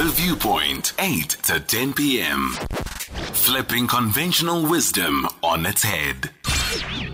The 0.00 0.06
Viewpoint, 0.06 0.94
8 0.98 1.28
to 1.42 1.60
10 1.60 1.92
p.m. 1.92 2.52
Flipping 3.34 3.86
conventional 3.86 4.66
wisdom 4.66 5.28
on 5.42 5.66
its 5.66 5.82
head. 5.82 6.30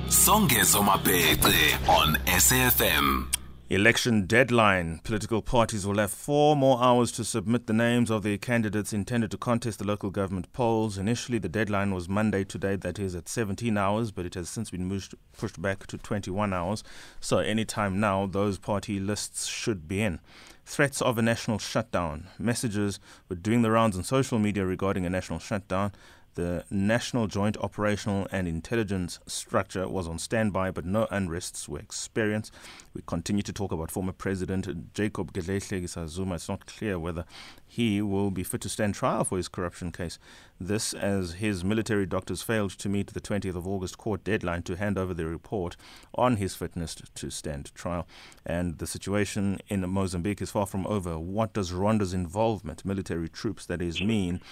Songezo 0.06 0.84
Mapete 0.84 1.88
on 1.88 2.14
SAFM. 2.26 3.26
Election 3.68 4.26
deadline. 4.26 5.00
Political 5.02 5.42
parties 5.42 5.84
will 5.84 5.98
have 5.98 6.12
four 6.12 6.54
more 6.54 6.80
hours 6.80 7.10
to 7.10 7.24
submit 7.24 7.66
the 7.66 7.72
names 7.72 8.08
of 8.08 8.22
the 8.22 8.38
candidates 8.38 8.92
intended 8.92 9.32
to 9.32 9.36
contest 9.36 9.80
the 9.80 9.84
local 9.84 10.10
government 10.10 10.52
polls. 10.52 10.96
Initially, 10.96 11.38
the 11.38 11.48
deadline 11.48 11.92
was 11.92 12.08
Monday 12.08 12.44
today, 12.44 12.76
that 12.76 13.00
is 13.00 13.16
at 13.16 13.28
17 13.28 13.76
hours, 13.76 14.12
but 14.12 14.24
it 14.24 14.34
has 14.34 14.48
since 14.48 14.70
been 14.70 14.88
pushed, 14.88 15.16
pushed 15.36 15.60
back 15.60 15.88
to 15.88 15.98
21 15.98 16.52
hours. 16.52 16.84
So, 17.18 17.38
anytime 17.38 17.98
now, 17.98 18.26
those 18.26 18.60
party 18.60 19.00
lists 19.00 19.46
should 19.46 19.88
be 19.88 20.00
in. 20.00 20.20
Threats 20.68 21.00
of 21.00 21.16
a 21.16 21.22
national 21.22 21.60
shutdown. 21.60 22.26
Messages 22.40 22.98
were 23.28 23.36
doing 23.36 23.62
the 23.62 23.70
rounds 23.70 23.96
on 23.96 24.02
social 24.02 24.40
media 24.40 24.66
regarding 24.66 25.06
a 25.06 25.10
national 25.10 25.38
shutdown. 25.38 25.92
The 26.36 26.64
National 26.70 27.28
Joint 27.28 27.56
Operational 27.62 28.28
and 28.30 28.46
Intelligence 28.46 29.20
Structure 29.26 29.88
was 29.88 30.06
on 30.06 30.18
standby, 30.18 30.70
but 30.70 30.84
no 30.84 31.06
unrests 31.06 31.66
were 31.66 31.78
experienced. 31.78 32.52
We 32.92 33.00
continue 33.06 33.42
to 33.42 33.54
talk 33.54 33.72
about 33.72 33.90
former 33.90 34.12
President 34.12 34.92
Jacob 34.92 35.32
Gedleyihlekisa 35.32 36.06
Zuma. 36.08 36.34
It's 36.34 36.50
not 36.50 36.66
clear 36.66 36.98
whether 36.98 37.24
he 37.66 38.02
will 38.02 38.30
be 38.30 38.42
fit 38.42 38.60
to 38.60 38.68
stand 38.68 38.94
trial 38.94 39.24
for 39.24 39.38
his 39.38 39.48
corruption 39.48 39.92
case. 39.92 40.18
This, 40.60 40.92
as 40.92 41.34
his 41.34 41.64
military 41.64 42.04
doctors 42.04 42.42
failed 42.42 42.72
to 42.72 42.90
meet 42.90 43.14
the 43.14 43.20
20th 43.22 43.56
of 43.56 43.66
August 43.66 43.96
court 43.96 44.22
deadline 44.22 44.62
to 44.64 44.76
hand 44.76 44.98
over 44.98 45.14
their 45.14 45.28
report 45.28 45.74
on 46.14 46.36
his 46.36 46.54
fitness 46.54 46.96
to 47.14 47.30
stand 47.30 47.74
trial. 47.74 48.06
And 48.44 48.76
the 48.76 48.86
situation 48.86 49.60
in 49.68 49.88
Mozambique 49.88 50.42
is 50.42 50.50
far 50.50 50.66
from 50.66 50.86
over. 50.86 51.18
What 51.18 51.54
does 51.54 51.72
Rwanda's 51.72 52.12
involvement, 52.12 52.84
military 52.84 53.30
troops 53.30 53.64
that 53.64 53.80
is, 53.80 54.02
mean? 54.02 54.42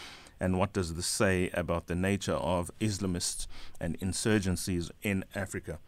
And 0.41 0.59
what 0.59 0.73
does 0.73 0.95
this 0.95 1.07
say 1.07 1.51
about 1.55 1.87
the 1.87 1.95
nature 1.95 2.35
of 2.35 2.71
Islamists 2.81 3.47
and 3.81 3.99
insurgencies 4.01 4.91
in 5.03 5.25
Africa? 5.35 5.79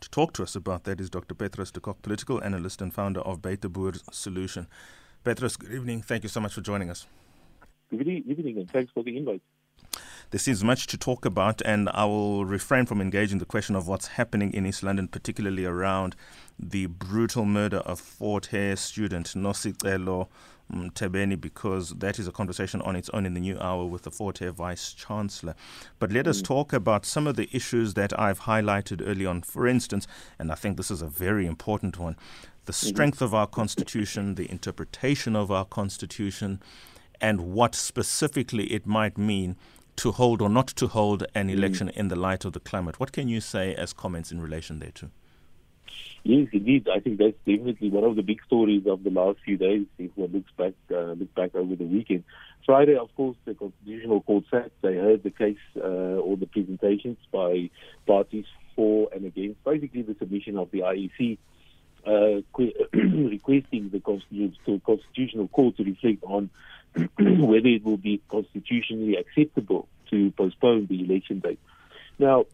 To 0.00 0.10
talk 0.10 0.32
to 0.34 0.42
us 0.42 0.54
about 0.54 0.84
that 0.84 1.00
is 1.00 1.08
Dr. 1.08 1.34
Petrus 1.34 1.70
de 1.70 1.80
Kock, 1.80 2.02
political 2.02 2.42
analyst 2.42 2.82
and 2.82 2.92
founder 2.92 3.20
of 3.20 3.40
Buiteboers 3.40 4.02
Solution. 4.12 4.66
Petrus, 5.24 5.56
good 5.56 5.72
evening. 5.72 6.02
Thank 6.02 6.22
you 6.22 6.28
so 6.28 6.40
much 6.40 6.54
for 6.54 6.60
joining 6.60 6.90
us. 6.90 7.06
Good 7.90 8.06
evening, 8.06 8.58
and 8.58 8.70
thanks 8.70 8.92
for 8.92 9.02
the 9.02 9.16
invite. 9.16 9.42
There 10.30 10.40
seems 10.40 10.64
much 10.64 10.88
to 10.88 10.98
talk 10.98 11.24
about, 11.24 11.62
and 11.64 11.88
I 11.90 12.04
will 12.04 12.44
refrain 12.44 12.84
from 12.86 13.00
engaging 13.00 13.38
the 13.38 13.44
question 13.44 13.76
of 13.76 13.86
what's 13.86 14.08
happening 14.08 14.52
in 14.52 14.66
East 14.66 14.82
London, 14.82 15.08
particularly 15.08 15.64
around 15.64 16.16
the 16.58 16.86
brutal 16.86 17.44
murder 17.44 17.78
of 17.78 18.00
Fort 18.00 18.46
Hare 18.46 18.76
student 18.76 19.28
Nosicelo 19.28 20.28
Mthebeni, 20.72 21.40
because 21.40 21.90
that 21.90 22.18
is 22.18 22.26
a 22.26 22.32
conversation 22.32 22.80
on 22.82 22.96
its 22.96 23.08
own 23.10 23.26
in 23.26 23.34
the 23.34 23.40
new 23.40 23.58
hour 23.58 23.84
with 23.84 24.02
the 24.02 24.10
Fort 24.10 24.38
Hare 24.38 24.52
Vice 24.52 24.92
Chancellor. 24.92 25.54
But 25.98 26.12
let 26.12 26.26
us 26.26 26.40
mm. 26.40 26.44
talk 26.44 26.72
about 26.72 27.06
some 27.06 27.26
of 27.26 27.36
the 27.36 27.48
issues 27.52 27.94
that 27.94 28.18
I've 28.18 28.40
highlighted 28.40 29.02
early 29.06 29.26
on. 29.26 29.42
For 29.42 29.66
instance, 29.66 30.06
and 30.38 30.50
I 30.50 30.54
think 30.54 30.76
this 30.76 30.90
is 30.90 31.02
a 31.02 31.06
very 31.06 31.46
important 31.46 31.98
one 31.98 32.16
the 32.64 32.72
mm-hmm. 32.72 32.88
strength 32.88 33.22
of 33.22 33.32
our 33.32 33.46
Constitution, 33.46 34.34
the 34.34 34.50
interpretation 34.50 35.36
of 35.36 35.52
our 35.52 35.64
Constitution, 35.64 36.60
and 37.20 37.52
what 37.52 37.74
specifically 37.76 38.72
it 38.72 38.86
might 38.86 39.16
mean 39.16 39.56
to 39.96 40.12
hold 40.12 40.42
or 40.42 40.48
not 40.48 40.66
to 40.66 40.88
hold 40.88 41.24
an 41.34 41.48
mm. 41.48 41.52
election 41.52 41.88
in 41.90 42.08
the 42.08 42.16
light 42.16 42.44
of 42.44 42.52
the 42.52 42.60
climate. 42.60 43.00
What 43.00 43.12
can 43.12 43.28
you 43.28 43.40
say 43.40 43.74
as 43.74 43.92
comments 43.92 44.30
in 44.30 44.40
relation 44.40 44.80
thereto? 44.80 45.10
Yes, 46.28 46.48
indeed. 46.52 46.88
I 46.92 46.98
think 46.98 47.18
that's 47.18 47.38
definitely 47.46 47.88
one 47.88 48.02
of 48.02 48.16
the 48.16 48.22
big 48.22 48.40
stories 48.46 48.82
of 48.88 49.04
the 49.04 49.10
last 49.10 49.38
few 49.44 49.56
days. 49.56 49.86
If 49.96 50.10
one 50.16 50.32
looks 50.32 50.50
back, 50.58 50.72
uh, 50.90 51.12
look 51.12 51.32
back 51.36 51.54
over 51.54 51.76
the 51.76 51.84
weekend. 51.84 52.24
Friday, 52.64 52.96
of 52.96 53.14
course, 53.14 53.36
the 53.44 53.54
Constitutional 53.54 54.22
Court 54.22 54.42
sat. 54.50 54.72
They 54.82 54.96
heard 54.96 55.22
the 55.22 55.30
case, 55.30 55.56
uh, 55.76 56.18
all 56.18 56.34
the 56.34 56.46
presentations 56.46 57.18
by 57.30 57.70
parties 58.08 58.46
for 58.74 59.08
and 59.14 59.24
against. 59.24 59.62
Basically, 59.62 60.02
the 60.02 60.16
submission 60.18 60.58
of 60.58 60.72
the 60.72 60.80
IEC 60.80 61.38
uh, 62.04 62.42
requesting 62.92 63.90
the 63.90 64.00
Constitutional 64.00 65.46
Court 65.46 65.76
to 65.76 65.84
reflect 65.84 66.24
on 66.24 66.50
whether 66.96 67.68
it 67.68 67.84
will 67.84 67.98
be 67.98 68.20
constitutionally 68.28 69.14
acceptable 69.14 69.86
to 70.10 70.32
postpone 70.32 70.86
the 70.86 71.04
election 71.04 71.38
date. 71.38 71.60
Now, 72.18 72.46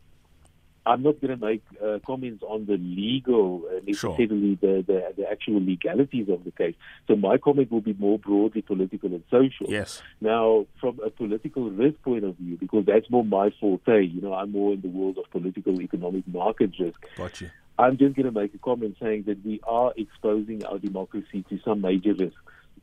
I'm 0.84 1.02
not 1.02 1.20
going 1.20 1.38
to 1.38 1.44
make 1.44 1.62
uh, 1.82 2.00
comments 2.04 2.42
on 2.42 2.66
the 2.66 2.76
legal, 2.76 3.62
uh, 3.68 3.80
necessarily 3.86 4.58
sure. 4.60 4.82
the, 4.82 4.84
the, 4.86 5.14
the 5.16 5.30
actual 5.30 5.60
legalities 5.60 6.28
of 6.28 6.42
the 6.44 6.50
case. 6.50 6.74
So 7.06 7.14
my 7.14 7.38
comment 7.38 7.70
will 7.70 7.80
be 7.80 7.94
more 7.94 8.18
broadly 8.18 8.62
political 8.62 9.10
and 9.10 9.22
social. 9.30 9.66
Yes. 9.68 10.02
Now, 10.20 10.66
from 10.80 10.98
a 11.04 11.10
political 11.10 11.70
risk 11.70 12.02
point 12.02 12.24
of 12.24 12.36
view, 12.36 12.56
because 12.56 12.84
that's 12.86 13.08
more 13.10 13.24
my 13.24 13.50
forte. 13.60 14.02
You 14.02 14.20
know, 14.20 14.34
I'm 14.34 14.50
more 14.50 14.72
in 14.72 14.80
the 14.80 14.88
world 14.88 15.18
of 15.18 15.30
political 15.30 15.80
economic 15.80 16.26
market 16.26 16.72
risk. 16.80 16.98
Got 17.16 17.40
you. 17.40 17.50
I'm 17.78 17.96
just 17.96 18.16
going 18.16 18.26
to 18.26 18.32
make 18.32 18.52
a 18.54 18.58
comment 18.58 18.96
saying 19.00 19.24
that 19.28 19.44
we 19.44 19.60
are 19.66 19.92
exposing 19.96 20.64
our 20.64 20.78
democracy 20.78 21.44
to 21.48 21.58
some 21.64 21.80
major 21.80 22.14
risks. 22.14 22.40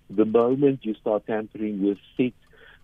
The 0.10 0.26
moment 0.26 0.80
you 0.84 0.96
start 0.96 1.28
tampering 1.28 1.84
with 1.84 1.98
set 2.18 2.34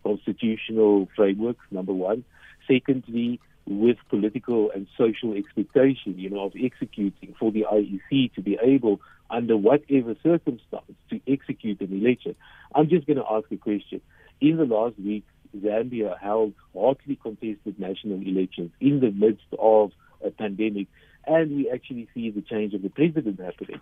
constitutional 0.04 1.10
frameworks, 1.16 1.66
number 1.72 1.94
one. 1.94 2.24
Secondly, 2.68 3.40
with 3.68 3.98
political 4.10 4.72
and 4.72 4.88
social 4.98 5.34
expectation, 5.34 6.18
you 6.18 6.30
know, 6.30 6.42
of 6.42 6.54
executing 6.62 7.36
for 7.40 7.52
the 7.52 7.66
IEC 7.72 8.34
to 8.36 8.42
be 8.42 8.58
able, 8.62 9.02
under 9.30 9.58
whatever 9.58 10.16
circumstance, 10.22 10.92
to 11.10 11.20
execute 11.28 11.82
an 11.82 11.92
election. 11.92 12.36
I'm 12.74 12.90
just 12.90 13.08
going 13.08 13.18
to 13.18 13.26
ask 13.30 13.52
a 13.52 13.58
question. 13.58 14.02
In 14.40 14.58
the 14.58 14.66
last 14.66 15.00
week, 15.00 15.26
Zambia 15.58 16.20
held 16.20 16.54
hotly 16.74 17.16
contested 17.16 17.80
national 17.80 18.22
elections 18.22 18.72
in 18.80 19.00
the 19.00 19.12
midst 19.12 19.48
of 19.58 19.92
a 20.24 20.30
pandemic, 20.30 20.88
and 21.26 21.56
we 21.56 21.70
actually 21.72 22.08
see 22.14 22.30
the 22.30 22.42
change 22.42 22.74
of 22.74 22.82
the 22.82 22.90
president 22.90 23.40
happening. 23.40 23.80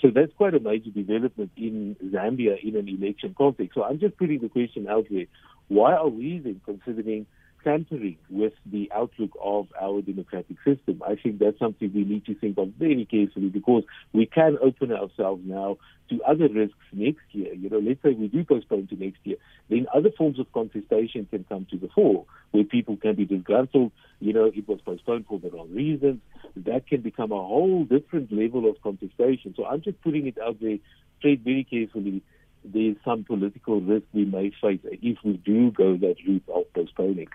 So 0.00 0.10
that's 0.10 0.32
quite 0.36 0.54
a 0.54 0.60
major 0.60 0.90
development 0.90 1.52
in 1.56 1.96
Zambia 2.06 2.62
in 2.62 2.76
an 2.76 2.88
election 2.88 3.34
context. 3.36 3.74
So 3.74 3.84
I'm 3.84 4.00
just 4.00 4.16
putting 4.16 4.40
the 4.40 4.48
question 4.48 4.88
out 4.88 5.06
there. 5.10 5.26
Why 5.68 5.94
are 5.94 6.08
we 6.08 6.40
then 6.40 6.60
considering 6.64 7.26
tampering 7.64 8.18
with 8.28 8.52
the 8.66 8.90
outlook 8.94 9.30
of 9.42 9.66
our 9.80 10.02
democratic 10.02 10.56
system. 10.64 11.02
I 11.04 11.16
think 11.16 11.38
that's 11.38 11.58
something 11.58 11.90
we 11.94 12.04
need 12.04 12.26
to 12.26 12.34
think 12.34 12.58
of 12.58 12.68
very 12.78 13.06
carefully 13.06 13.48
because 13.48 13.84
we 14.12 14.26
can 14.26 14.58
open 14.62 14.92
ourselves 14.92 15.42
now 15.44 15.78
to 16.10 16.22
other 16.22 16.48
risks 16.48 16.76
next 16.92 17.24
year. 17.32 17.54
You 17.54 17.70
know, 17.70 17.78
let's 17.78 18.02
say 18.02 18.10
we 18.12 18.28
do 18.28 18.44
postpone 18.44 18.88
to 18.88 18.96
next 18.96 19.18
year, 19.24 19.36
then 19.70 19.86
other 19.94 20.10
forms 20.16 20.38
of 20.38 20.52
contestation 20.52 21.26
can 21.30 21.44
come 21.48 21.66
to 21.70 21.78
the 21.78 21.88
fore 21.88 22.26
where 22.50 22.64
people 22.64 22.96
can 22.96 23.14
be 23.14 23.24
disgruntled. 23.24 23.90
You 24.20 24.34
know, 24.34 24.44
it 24.44 24.68
was 24.68 24.80
postponed 24.84 25.26
for 25.26 25.38
the 25.38 25.50
wrong 25.50 25.74
reasons. 25.74 26.20
That 26.56 26.86
can 26.86 27.00
become 27.00 27.32
a 27.32 27.36
whole 27.36 27.84
different 27.84 28.30
level 28.30 28.68
of 28.68 28.80
contestation. 28.82 29.54
So 29.56 29.64
I'm 29.64 29.80
just 29.80 30.00
putting 30.02 30.26
it 30.26 30.38
out 30.38 30.60
there, 30.60 30.78
tread 31.22 31.42
very 31.42 31.64
carefully 31.64 32.22
there's 32.64 32.96
some 33.04 33.24
political 33.24 33.80
risk 33.80 34.06
we 34.12 34.24
may 34.24 34.50
face 34.60 34.80
if 34.84 35.18
we 35.24 35.34
do 35.44 35.70
go 35.70 35.96
that 35.96 36.16
route 36.26 36.42
of 36.54 36.72
postponing. 36.72 37.28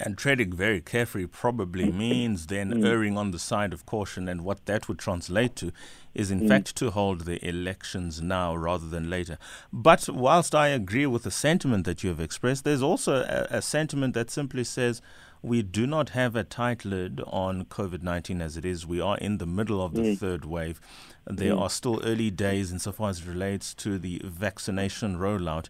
And 0.00 0.16
treading 0.16 0.52
very 0.52 0.80
carefully 0.80 1.26
probably 1.26 1.90
means 1.90 2.46
then 2.46 2.70
mm. 2.70 2.86
erring 2.86 3.18
on 3.18 3.32
the 3.32 3.38
side 3.38 3.72
of 3.72 3.84
caution. 3.84 4.28
And 4.28 4.44
what 4.44 4.66
that 4.66 4.86
would 4.86 4.98
translate 4.98 5.56
to 5.56 5.72
is, 6.14 6.30
in 6.30 6.42
mm. 6.42 6.48
fact, 6.48 6.76
to 6.76 6.90
hold 6.92 7.22
the 7.22 7.44
elections 7.46 8.22
now 8.22 8.54
rather 8.54 8.86
than 8.86 9.10
later. 9.10 9.38
But 9.72 10.08
whilst 10.08 10.54
I 10.54 10.68
agree 10.68 11.06
with 11.06 11.24
the 11.24 11.32
sentiment 11.32 11.84
that 11.86 12.04
you 12.04 12.10
have 12.10 12.20
expressed, 12.20 12.64
there's 12.64 12.82
also 12.82 13.24
a, 13.24 13.56
a 13.56 13.62
sentiment 13.62 14.14
that 14.14 14.30
simply 14.30 14.62
says, 14.62 15.02
we 15.42 15.62
do 15.62 15.86
not 15.86 16.10
have 16.10 16.34
a 16.34 16.44
tight 16.44 16.84
lid 16.84 17.20
on 17.26 17.64
COVID 17.64 18.02
19 18.02 18.40
as 18.40 18.56
it 18.56 18.64
is. 18.64 18.86
We 18.86 19.00
are 19.00 19.16
in 19.18 19.38
the 19.38 19.46
middle 19.46 19.84
of 19.84 19.94
the 19.94 20.02
mm. 20.02 20.18
third 20.18 20.44
wave. 20.44 20.80
There 21.26 21.52
mm. 21.52 21.60
are 21.60 21.70
still 21.70 22.00
early 22.04 22.30
days 22.30 22.72
insofar 22.72 23.10
as 23.10 23.20
it 23.20 23.26
relates 23.26 23.74
to 23.74 23.98
the 23.98 24.20
vaccination 24.24 25.18
rollout. 25.18 25.68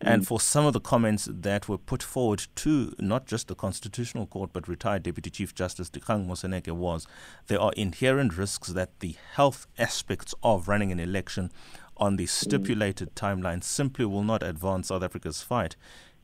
And 0.00 0.22
mm. 0.22 0.26
for 0.26 0.40
some 0.40 0.64
of 0.64 0.72
the 0.72 0.80
comments 0.80 1.28
that 1.30 1.68
were 1.68 1.78
put 1.78 2.02
forward 2.02 2.46
to 2.56 2.94
not 2.98 3.26
just 3.26 3.48
the 3.48 3.56
Constitutional 3.56 4.26
Court 4.26 4.50
but 4.52 4.68
retired 4.68 5.02
Deputy 5.02 5.30
Chief 5.30 5.54
Justice 5.54 5.90
Dikgang 5.90 6.26
Moseneke 6.26 6.70
was 6.70 7.06
there 7.48 7.60
are 7.60 7.72
inherent 7.72 8.36
risks 8.36 8.68
that 8.68 9.00
the 9.00 9.16
health 9.34 9.66
aspects 9.76 10.34
of 10.42 10.68
running 10.68 10.92
an 10.92 11.00
election 11.00 11.50
on 11.96 12.16
the 12.16 12.24
mm. 12.24 12.28
stipulated 12.28 13.16
timeline 13.16 13.64
simply 13.64 14.04
will 14.04 14.22
not 14.22 14.44
advance 14.44 14.88
South 14.88 15.02
Africa's 15.02 15.42
fight 15.42 15.74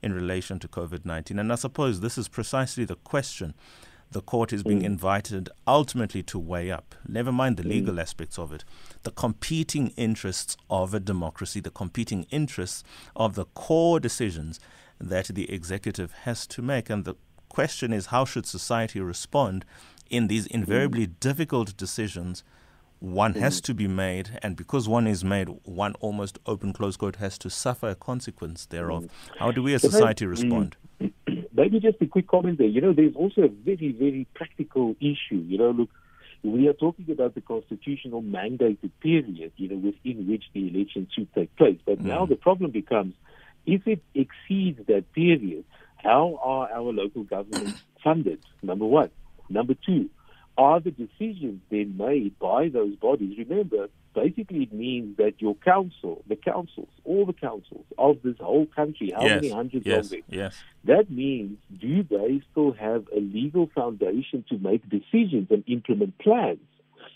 in 0.05 0.13
relation 0.13 0.59
to 0.61 0.69
COVID 0.69 1.05
19. 1.05 1.39
And 1.39 1.51
I 1.51 1.57
suppose 1.57 2.01
this 2.01 2.19
is 2.19 2.29
precisely 2.29 2.85
the 2.85 2.97
question 2.97 3.55
the 4.11 4.21
court 4.21 4.53
is 4.53 4.63
being 4.63 4.83
mm. 4.83 4.85
invited 4.85 5.49
ultimately 5.67 6.23
to 6.23 6.39
weigh 6.39 6.71
up, 6.71 6.95
never 7.09 7.33
mind 7.33 7.57
the 7.57 7.65
mm. 7.65 7.71
legal 7.71 7.99
aspects 7.99 8.39
of 8.39 8.53
it, 8.53 8.65
the 9.03 9.11
competing 9.11 9.89
interests 9.97 10.57
of 10.71 10.95
a 10.95 11.01
democracy, 11.01 11.59
the 11.59 11.71
competing 11.71 12.27
interests 12.31 12.85
of 13.17 13.35
the 13.35 13.47
core 13.47 13.99
decisions 13.99 14.61
that 15.01 15.27
the 15.29 15.51
executive 15.51 16.13
has 16.23 16.47
to 16.47 16.63
make. 16.63 16.91
And 16.91 17.05
the 17.05 17.17
question 17.49 17.93
is 17.93 18.07
how 18.07 18.25
should 18.25 18.47
society 18.47 19.01
respond 19.01 19.65
in 20.11 20.29
these 20.29 20.47
invariably 20.47 21.07
mm. 21.07 21.19
difficult 21.19 21.77
decisions 21.77 22.45
one 23.05 23.35
mm. 23.35 23.41
has 23.41 23.61
to 23.63 23.75
be 23.75 23.87
made, 23.87 24.39
and 24.43 24.57
because 24.57 24.89
one 24.89 25.07
is 25.07 25.25
made, 25.25 25.49
one 25.65 25.95
almost 26.01 26.39
open 26.47 26.73
close 26.73 26.97
quote 26.97 27.17
has 27.17 27.39
to 27.39 27.51
suffer 27.51 27.89
a 27.89 27.95
consequence 27.95 28.67
thereof. 28.67 29.05
Mm. 29.05 29.11
How 29.39 29.51
do 29.51 29.63
we 29.63 29.75
as 29.75 29.83
society 29.83 30.25
mm. 30.25 30.31
respond? 30.31 30.77
Maybe 31.53 31.81
just 31.81 31.99
a 32.01 32.07
quick 32.07 32.27
comment 32.27 32.59
there. 32.59 32.67
You 32.67 32.81
know, 32.81 32.93
there's 32.93 33.15
also 33.15 33.43
a 33.43 33.49
very, 33.49 33.93
very 33.93 34.27
practical 34.35 34.97
issue. 35.01 35.37
You 35.47 35.59
know, 35.59 35.71
look, 35.71 35.91
we 36.43 36.69
are 36.69 36.73
talking 36.73 37.11
about 37.11 37.35
the 37.35 37.41
constitutional 37.41 38.23
mandated 38.23 38.91
period, 39.01 39.53
you 39.57 39.69
know, 39.69 39.77
within 39.77 40.27
which 40.29 40.45
the 40.53 40.69
election 40.69 41.07
should 41.15 41.33
take 41.35 41.55
place. 41.57 41.79
But 41.85 42.01
mm. 42.01 42.07
now 42.07 42.27
the 42.27 42.37
problem 42.37 42.71
becomes 42.71 43.15
if 43.67 43.87
it 43.87 44.03
exceeds 44.15 44.87
that 44.87 45.13
period, 45.13 45.65
how 45.97 46.39
are 46.43 46.71
our 46.71 46.93
local 46.93 47.23
governments 47.23 47.83
funded? 48.03 48.41
Number 48.63 48.85
one. 48.85 49.11
Number 49.49 49.75
two, 49.75 50.09
are 50.57 50.81
the 50.81 50.91
decisions 50.91 51.61
then 51.71 51.97
made 51.97 52.39
by 52.39 52.69
those 52.69 52.95
bodies? 52.97 53.37
Remember, 53.39 53.89
basically 54.15 54.63
it 54.63 54.73
means 54.73 55.17
that 55.17 55.35
your 55.39 55.55
council, 55.57 56.23
the 56.29 56.37
councils, 56.37 56.89
all 57.05 57.27
the 57.27 57.33
councils 57.33 57.85
of 57.99 58.19
this 58.23 58.37
whole 58.41 58.67
country, 58.67 59.13
how 59.15 59.25
yes, 59.25 59.43
many 59.43 59.51
hundreds 59.51 59.87
yes, 59.87 60.07
of 60.07 60.11
them? 60.11 60.21
Yes. 60.29 60.57
That 60.85 61.11
means 61.11 61.59
do 61.81 62.03
they 62.05 62.43
still 62.51 62.73
have 62.73 63.07
a 63.15 63.21
legal 63.21 63.69
foundation 63.75 64.45
to 64.49 64.59
make 64.59 64.89
decisions 64.89 65.49
and 65.51 65.65
implement 65.67 66.19
plans? 66.19 66.59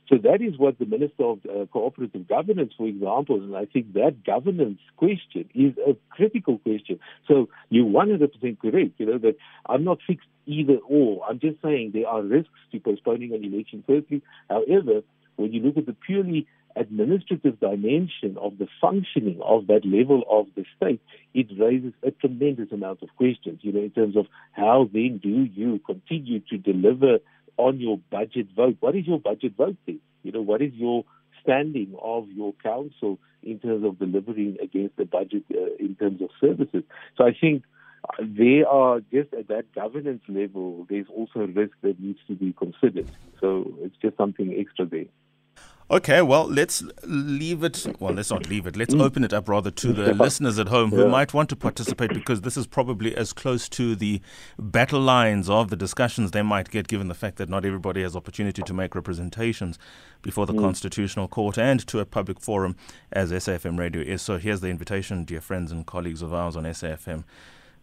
So 0.09 0.17
that 0.17 0.41
is 0.41 0.59
what 0.59 0.79
the 0.79 0.87
Minister 0.87 1.25
of 1.25 1.41
uh, 1.45 1.67
Cooperative 1.67 2.27
Governance, 2.27 2.73
for 2.77 2.87
example, 2.87 3.37
and 3.37 3.55
I 3.55 3.67
think 3.67 3.93
that 3.93 4.25
governance 4.25 4.81
question 4.97 5.49
is 5.55 5.75
a 5.87 5.97
critical 6.09 6.59
question. 6.59 6.99
So 7.27 7.49
you're 7.69 7.85
100% 7.85 8.59
correct, 8.59 8.93
you 8.97 9.07
know, 9.07 9.19
that 9.19 9.37
I'm 9.67 9.85
not 9.85 9.99
fixed 10.07 10.29
either 10.47 10.79
or. 10.89 11.23
I'm 11.29 11.39
just 11.39 11.61
saying 11.63 11.91
there 11.93 12.09
are 12.09 12.23
risks 12.23 12.49
to 12.73 12.81
postponing 12.81 13.35
an 13.35 13.45
election, 13.45 13.85
firstly. 13.87 14.23
However, 14.49 15.03
when 15.37 15.53
you 15.53 15.61
look 15.61 15.77
at 15.77 15.87
the 15.87 15.93
purely 16.07 16.47
administrative 16.75 17.61
dimension 17.61 18.37
of 18.41 18.59
the 18.59 18.69
functioning 18.81 19.41
of 19.45 19.67
that 19.67 19.85
level 19.85 20.23
of 20.31 20.47
the 20.57 20.65
state, 20.77 21.01
it 21.35 21.49
raises 21.59 21.93
a 22.03 22.11
tremendous 22.13 22.73
amount 22.73 23.03
of 23.03 23.09
questions, 23.17 23.61
you 23.63 23.73
know, 23.73 23.83
in 23.83 23.91
terms 23.91 24.17
of 24.17 24.27
how 24.53 24.89
then 24.93 25.19
do 25.23 25.45
you 25.45 25.81
continue 25.85 26.41
to 26.49 26.57
deliver 26.57 27.19
on 27.59 27.79
your 27.81 27.99
budget 28.11 28.49
vote. 28.57 28.77
What 28.81 28.97
is 28.97 29.07
your 29.07 29.19
budget 29.19 29.55
vote 29.57 29.77
then? 29.87 30.01
You 30.23 30.33
know, 30.33 30.41
what 30.41 30.63
is 30.63 30.73
your 30.75 31.05
standing 31.43 31.95
of 32.03 32.29
your 32.31 32.55
council 32.63 33.19
in 33.43 33.59
terms 33.59 33.85
of 33.85 33.99
delivering 33.99 34.57
against 34.63 34.97
the 34.97 35.05
budget 35.05 35.45
uh, 35.55 35.75
in 35.79 35.95
terms 35.97 36.23
of 36.23 36.31
services? 36.41 36.85
So 37.17 37.25
I 37.25 37.37
think 37.39 37.65
they 38.21 38.65
are 38.69 39.01
just 39.13 39.33
at 39.35 39.49
that 39.49 39.73
governance 39.75 40.23
level, 40.29 40.87
there's 40.89 41.07
also 41.15 41.41
a 41.41 41.47
risk 41.47 41.75
that 41.83 42.01
needs 42.01 42.21
to 42.29 42.35
be 42.35 42.53
considered. 42.53 43.09
So 43.41 43.75
it's 43.81 43.97
just 44.01 44.17
something 44.17 44.55
extra 44.59 44.87
there. 44.87 45.07
Okay, 45.90 46.20
well, 46.20 46.46
let's 46.46 46.82
leave 47.05 47.64
it. 47.64 47.87
Well, 47.99 48.12
let's 48.12 48.31
not 48.31 48.46
leave 48.46 48.67
it. 48.67 48.76
Let's 48.76 48.94
mm. 48.94 49.00
open 49.00 49.25
it 49.25 49.32
up 49.32 49.49
rather 49.49 49.70
to 49.70 49.93
the 49.94 50.12
listeners 50.12 50.58
at 50.58 50.69
home 50.69 50.90
who 50.90 51.05
yeah. 51.05 51.08
might 51.08 51.32
want 51.32 51.49
to 51.49 51.56
participate 51.56 52.12
because 52.12 52.43
this 52.43 52.58
is 52.58 52.67
probably 52.67 53.17
as 53.17 53.32
close 53.32 53.70
to 53.70 53.96
the 53.96 54.20
battle 54.58 55.00
lines 55.00 55.49
of 55.49 55.70
the 55.70 55.76
discussions 55.76 56.32
they 56.32 56.43
might 56.43 56.70
get, 56.70 56.88
given 56.88 57.08
the 57.08 57.14
fact 57.14 57.37
that 57.37 57.49
not 57.49 57.64
everybody 57.64 58.02
has 58.02 58.14
opportunity 58.14 58.61
to 58.61 58.75
make 58.75 58.94
representations 58.94 59.79
before 60.20 60.44
the 60.44 60.52
mm. 60.52 60.61
Constitutional 60.61 61.26
Court 61.26 61.56
and 61.56 61.87
to 61.87 62.00
a 62.00 62.05
public 62.05 62.38
forum 62.38 62.76
as 63.11 63.32
SAFM 63.32 63.79
Radio 63.79 64.02
is. 64.02 64.20
So 64.20 64.37
here's 64.37 64.61
the 64.61 64.69
invitation, 64.69 65.25
dear 65.25 65.40
friends 65.40 65.73
and 65.73 65.87
colleagues 65.87 66.20
of 66.20 66.35
ours 66.35 66.55
on 66.55 66.64
SAFM. 66.64 67.25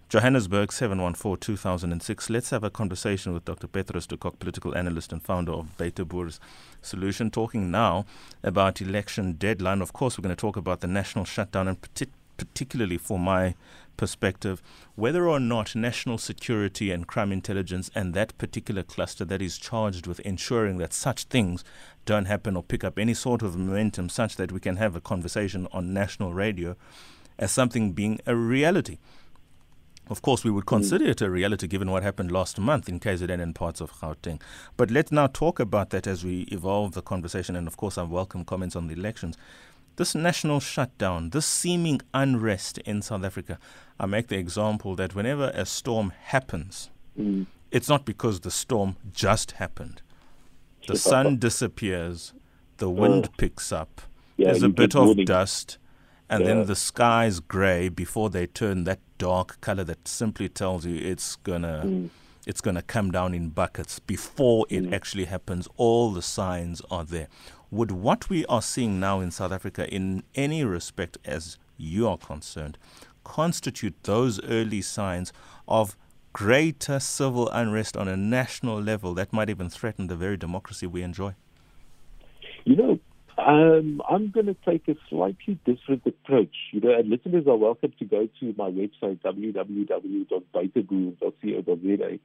Johannesburg, 0.08 0.72
714 0.72 1.40
2006. 1.40 2.30
Let's 2.30 2.52
have 2.52 2.64
a 2.64 2.70
conversation 2.70 3.34
with 3.34 3.44
Dr. 3.44 3.66
Petrus 3.66 4.06
de 4.06 4.16
Kock, 4.16 4.38
political 4.38 4.78
analyst 4.78 5.12
and 5.12 5.22
founder 5.22 5.52
of 5.52 5.76
Buiteboers 5.78 6.38
Solution, 6.84 7.32
talking 7.32 7.72
now 7.72 8.06
about 8.44 8.82
election 8.82 9.34
deadline. 9.34 9.82
Of 9.82 9.94
course, 9.94 10.18
we're 10.18 10.24
going 10.24 10.36
to 10.36 10.40
talk 10.40 10.58
about 10.58 10.82
the 10.82 10.88
national 10.88 11.26
shutdown 11.26 11.68
and 11.68 11.82
partic- 11.82 12.12
particularly 12.38 13.00
for 13.00 13.18
my 13.18 13.56
perspective, 13.98 14.62
whether 14.94 15.28
or 15.28 15.40
not 15.40 15.76
national 15.76 16.20
security 16.20 16.92
and 16.92 17.08
crime 17.08 17.32
intelligence 17.32 17.90
and 17.96 18.14
that 18.14 18.38
particular 18.38 18.84
cluster 18.84 19.26
that 19.26 19.42
is 19.42 19.58
charged 19.58 20.06
with 20.06 20.20
ensuring 20.20 20.78
that 20.78 20.94
such 20.94 21.24
things 21.24 21.64
don't 22.06 22.26
happen 22.26 22.56
or 22.56 22.62
pick 22.62 22.84
up 22.84 23.00
any 23.00 23.16
sort 23.16 23.42
of 23.42 23.58
momentum 23.58 24.10
such 24.10 24.36
that 24.36 24.52
we 24.52 24.60
can 24.60 24.76
have 24.76 24.96
a 24.96 25.02
conversation 25.02 25.68
on 25.72 25.94
national 25.94 26.32
radio 26.32 26.76
as 27.40 27.52
something 27.52 27.92
being 27.92 28.20
a 28.28 28.36
reality. 28.36 29.00
Of 30.08 30.22
course, 30.22 30.44
we 30.44 30.52
would 30.52 30.68
consider 30.68 31.06
it 31.06 31.22
a 31.22 31.30
reality 31.30 31.68
given 31.68 31.90
what 31.90 32.04
happened 32.04 32.32
last 32.32 32.60
month 32.60 32.88
in 32.88 33.00
KZN 33.00 33.42
and 33.42 33.56
parts 33.56 33.82
of 33.82 33.92
Gauteng. 33.94 34.40
But 34.78 34.92
let's 34.92 35.12
now 35.12 35.28
talk 35.28 35.60
about 35.60 35.90
that 35.90 36.06
as 36.06 36.24
we 36.24 36.42
evolve 36.52 36.94
the 36.94 37.02
conversation. 37.02 37.56
And 37.56 37.68
of 37.68 37.78
course, 37.78 37.98
I 37.98 38.04
welcome 38.04 38.46
comments 38.46 38.76
on 38.76 38.88
the 38.88 38.94
elections. 38.94 39.36
This 39.96 40.14
national 40.14 40.60
shutdown, 40.60 41.32
this 41.32 41.46
seeming 41.46 42.02
unrest 42.14 42.78
in 42.80 43.02
South 43.02 43.24
Africa, 43.24 43.58
I 44.00 44.06
make 44.06 44.28
the 44.28 44.38
example 44.38 44.96
that 44.96 45.16
whenever 45.16 45.52
a 45.56 45.66
storm 45.66 46.12
happens, 46.26 46.90
mm. 47.20 47.48
it's 47.72 47.90
not 47.90 48.06
because 48.06 48.42
the 48.42 48.52
storm 48.52 48.98
just 49.12 49.54
happened. 49.54 50.02
The 50.88 50.98
sun 50.98 51.38
disappears, 51.40 52.34
the 52.78 52.92
wind 52.92 53.30
oh. 53.30 53.34
picks 53.38 53.72
up, 53.72 54.02
yeah, 54.38 54.48
there's 54.48 54.64
a 54.64 54.70
bit 54.70 54.96
of 54.96 55.26
dust 55.26 55.78
and 56.30 56.42
yeah. 56.42 56.48
then 56.48 56.66
the 56.66 56.76
sky's 56.76 57.40
gray 57.40 57.90
before 57.90 58.30
they 58.30 58.48
turn 58.48 58.84
that 58.86 59.00
dark 59.18 59.60
color 59.62 59.84
that 59.84 60.08
simply 60.08 60.50
tells 60.50 60.86
you 60.86 60.98
it's 60.98 61.36
gonna 61.38 61.84
mm. 61.86 62.10
it's 62.46 62.62
gonna 62.62 62.82
come 62.82 63.12
down 63.12 63.34
in 63.34 63.50
buckets 63.50 64.00
before 64.00 64.66
it 64.70 64.84
mm. 64.84 64.94
actually 64.94 65.26
happens 65.26 65.68
all 65.78 66.12
the 66.12 66.22
signs 66.22 66.82
are 66.90 67.04
there 67.04 67.28
would 67.72 67.92
what 67.92 68.30
we 68.30 68.46
are 68.46 68.62
seeing 68.62 69.00
now 69.00 69.20
in 69.20 69.32
South 69.32 69.52
Africa 69.52 69.88
in 69.94 70.24
any 70.36 70.64
respect 70.64 71.18
as 71.26 71.58
you 71.78 72.08
are 72.08 72.18
concerned 72.18 72.78
constitute 73.24 73.96
those 74.04 74.42
early 74.44 74.82
signs 74.82 75.34
of 75.68 75.98
greater 76.34 77.00
civil 77.00 77.50
unrest 77.50 77.96
on 77.96 78.08
a 78.08 78.18
national 78.18 78.82
level 78.82 79.14
that 79.14 79.32
might 79.32 79.50
even 79.50 79.70
threaten 79.70 80.08
the 80.08 80.16
very 80.16 80.38
democracy 80.38 80.86
we 80.86 81.02
enjoy 81.02 81.34
you 82.66 82.76
know 82.76 83.00
um, 83.46 84.02
I'm 84.10 84.32
going 84.32 84.48
to 84.48 84.56
take 84.68 84.88
a 84.88 84.96
slightly 85.10 85.60
different 85.66 86.02
approach. 86.06 86.56
You 86.72 86.82
know, 86.82 86.98
and 86.98 87.08
listeners 87.10 87.46
are 87.48 87.56
welcome 87.56 87.94
to 88.00 88.06
go 88.06 88.28
to 88.40 88.56
my 88.58 88.72
website, 88.72 89.20
www.buitegoed.co.za. 89.22 92.20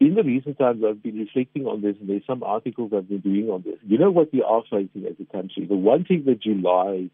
In 0.00 0.14
the 0.14 0.22
recent 0.22 0.58
times, 0.58 0.84
I've 0.86 1.02
been 1.02 1.18
reflecting 1.18 1.66
on 1.66 1.80
this, 1.80 1.96
and 2.00 2.08
there's 2.08 2.26
some 2.26 2.42
articles 2.42 2.92
I've 2.94 3.08
been 3.08 3.20
doing 3.20 3.48
on 3.50 3.62
this. 3.62 3.78
You 3.86 3.98
know 3.98 4.10
what 4.10 4.32
we 4.32 4.42
are 4.42 4.62
facing 4.62 5.06
as 5.06 5.14
a 5.20 5.24
country? 5.32 5.66
The 5.66 5.76
one 5.76 6.04
thing 6.04 6.24
that 6.26 6.40
July 6.40 7.10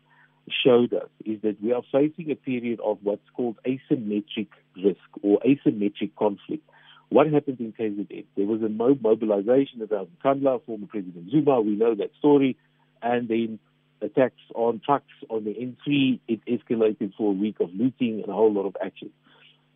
showed 0.64 0.94
us 0.94 1.08
is 1.25 1.40
that 1.43 1.62
we 1.62 1.73
are 1.73 1.82
facing 1.93 2.31
a 2.31 2.35
period 2.35 2.81
of 2.85 2.99
what's 3.02 3.29
called 3.35 3.56
asymmetric 3.66 4.49
risk 4.76 5.00
or 5.23 5.40
asymmetric 5.40 6.14
conflict. 6.18 6.62
What 7.11 7.30
happened 7.30 7.61
in 7.61 7.73
KZN? 7.73 8.25
There 8.37 8.47
was 8.47 8.62
a 8.62 8.68
mobilization 8.68 9.83
around 9.83 10.09
Nkandla, 10.23 10.64
former 10.64 10.87
President 10.87 11.30
Zuma. 11.30 11.61
We 11.61 11.76
know 11.76 11.95
that 11.95 12.11
story 12.18 12.57
and 13.04 13.28
then 13.28 13.58
attacks 14.00 14.40
on 14.54 14.80
trucks 14.84 15.12
on 15.28 15.44
the 15.44 15.54
N3. 15.54 16.18
It 16.26 16.40
escalated 16.46 17.14
for 17.16 17.30
a 17.30 17.34
week 17.34 17.61
of 17.61 17.70
looting 17.73 18.20
and 18.20 18.28
a 18.28 18.32
whole 18.32 18.52
lot 18.52 18.66
of 18.66 18.76
action. 18.84 19.11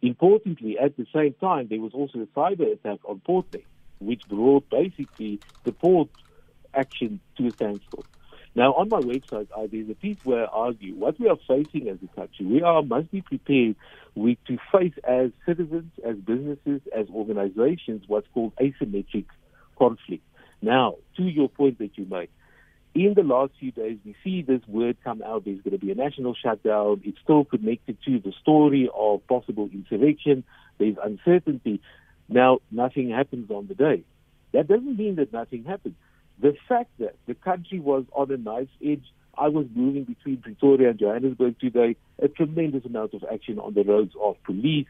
Importantly, 0.01 0.79
at 0.79 0.97
the 0.97 1.07
same 1.15 1.35
time, 1.41 1.69
there 1.69 1.81
was 1.81 1.93
also 1.93 2.21
a 2.21 2.27
cyber 2.27 2.73
attack 2.73 3.01
on 3.05 3.21
Portland, 3.25 3.65
which 3.99 4.23
brought 4.29 4.69
basically 4.71 5.41
the 5.65 5.73
port 5.73 6.09
action 6.75 7.21
to 7.37 7.49
a 7.49 7.53
standstill. 7.53 8.05
Now, 8.55 8.73
on 8.75 8.89
my 8.89 9.01
website, 9.01 9.49
uh, 9.57 9.67
there's 9.71 9.91
a 9.91 9.95
piece 9.95 10.19
where 10.25 10.45
I 10.45 10.67
argue 10.67 10.95
what 10.95 11.21
we 11.21 11.29
are 11.29 11.37
facing 11.47 11.89
as 11.89 11.99
a 12.03 12.17
country. 12.17 12.47
We 12.47 12.63
are 12.63 12.83
must 12.83 13.11
be 13.11 13.21
prepared 13.21 13.77
we, 14.15 14.39
to 14.47 14.59
face 14.73 14.95
as 15.05 15.31
citizens, 15.47 15.93
as 16.05 16.17
businesses, 16.17 16.81
as 16.97 17.07
organizations, 17.09 18.05
what's 18.07 18.27
called 18.35 18.55
asymmetric 18.57 19.27
conflict. 19.79 20.25
Now, 20.61 20.97
to 21.17 21.23
your 21.23 21.49
point 21.49 21.79
that 21.79 21.97
you 21.97 22.07
made, 22.11 22.31
in 22.95 23.15
the 23.15 23.23
last 23.23 23.53
few 23.59 23.71
days, 23.71 23.99
we 24.05 24.17
see 24.25 24.43
this 24.43 24.61
word 24.67 24.97
come 25.05 25.23
out. 25.23 25.45
There's 25.45 25.61
going 25.61 25.79
to 25.79 25.85
be 25.85 25.93
a 25.93 25.95
national 25.95 26.35
shutdown. 26.35 27.03
It's 27.05 27.19
still 27.23 27.45
connected 27.45 27.99
to 28.07 28.19
the 28.19 28.33
story 28.41 28.89
of 28.95 29.27
possible 29.27 29.69
insurrection. 29.73 30.45
There's 30.79 30.97
uncertainty. 31.03 31.81
Now, 32.29 32.59
nothing 32.71 33.11
happens 33.11 33.51
on 33.51 33.69
the 33.69 33.75
day. 33.75 34.03
That 34.53 34.69
doesn't 34.69 34.97
mean 34.97 35.17
that 35.17 35.33
nothing 35.33 35.65
happened. 35.65 35.95
The 36.41 36.57
fact 36.69 36.91
that 36.99 37.17
the 37.27 37.35
country 37.35 37.81
was 37.81 38.05
on 38.13 38.31
a 38.31 38.37
nice 38.37 38.69
edge, 38.85 39.05
I 39.37 39.49
was 39.49 39.67
moving 39.75 40.05
between 40.05 40.39
Pretoria 40.39 40.91
and 40.91 40.99
Johannesburg 40.99 41.59
today, 41.61 41.97
a 42.21 42.29
tremendous 42.29 42.85
amount 42.85 43.15
of 43.15 43.25
action 43.33 43.59
on 43.59 43.75
the 43.75 43.85
roads 43.85 44.15
of 44.21 44.37
police, 44.45 44.87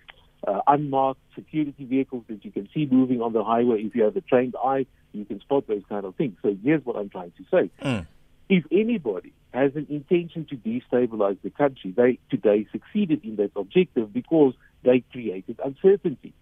uh, 0.46 0.60
unmarked 0.66 1.20
security 1.34 1.84
vehicles 1.84 2.24
that 2.28 2.44
you 2.44 2.50
can 2.50 2.68
see 2.72 2.86
moving 2.90 3.20
on 3.20 3.32
the 3.32 3.44
highway. 3.44 3.82
If 3.82 3.94
you 3.94 4.04
have 4.04 4.16
a 4.16 4.20
trained 4.20 4.54
eye, 4.62 4.86
you 5.12 5.24
can 5.24 5.40
spot 5.40 5.66
those 5.66 5.82
kind 5.88 6.04
of 6.04 6.14
things. 6.16 6.36
So 6.42 6.56
here's 6.62 6.84
what 6.84 6.96
I'm 6.96 7.08
trying 7.08 7.32
to 7.32 7.44
say. 7.50 7.70
Mm. 7.82 8.06
If 8.48 8.64
anybody 8.70 9.32
has 9.52 9.74
an 9.76 9.86
intention 9.90 10.46
to 10.46 10.56
destabilize 10.56 11.38
the 11.42 11.50
country, 11.50 11.92
they 11.96 12.18
today 12.30 12.66
succeeded 12.72 13.24
in 13.24 13.36
that 13.36 13.52
objective 13.56 14.12
because 14.12 14.54
they 14.84 15.02
created 15.12 15.60
uncertainty. 15.64 16.32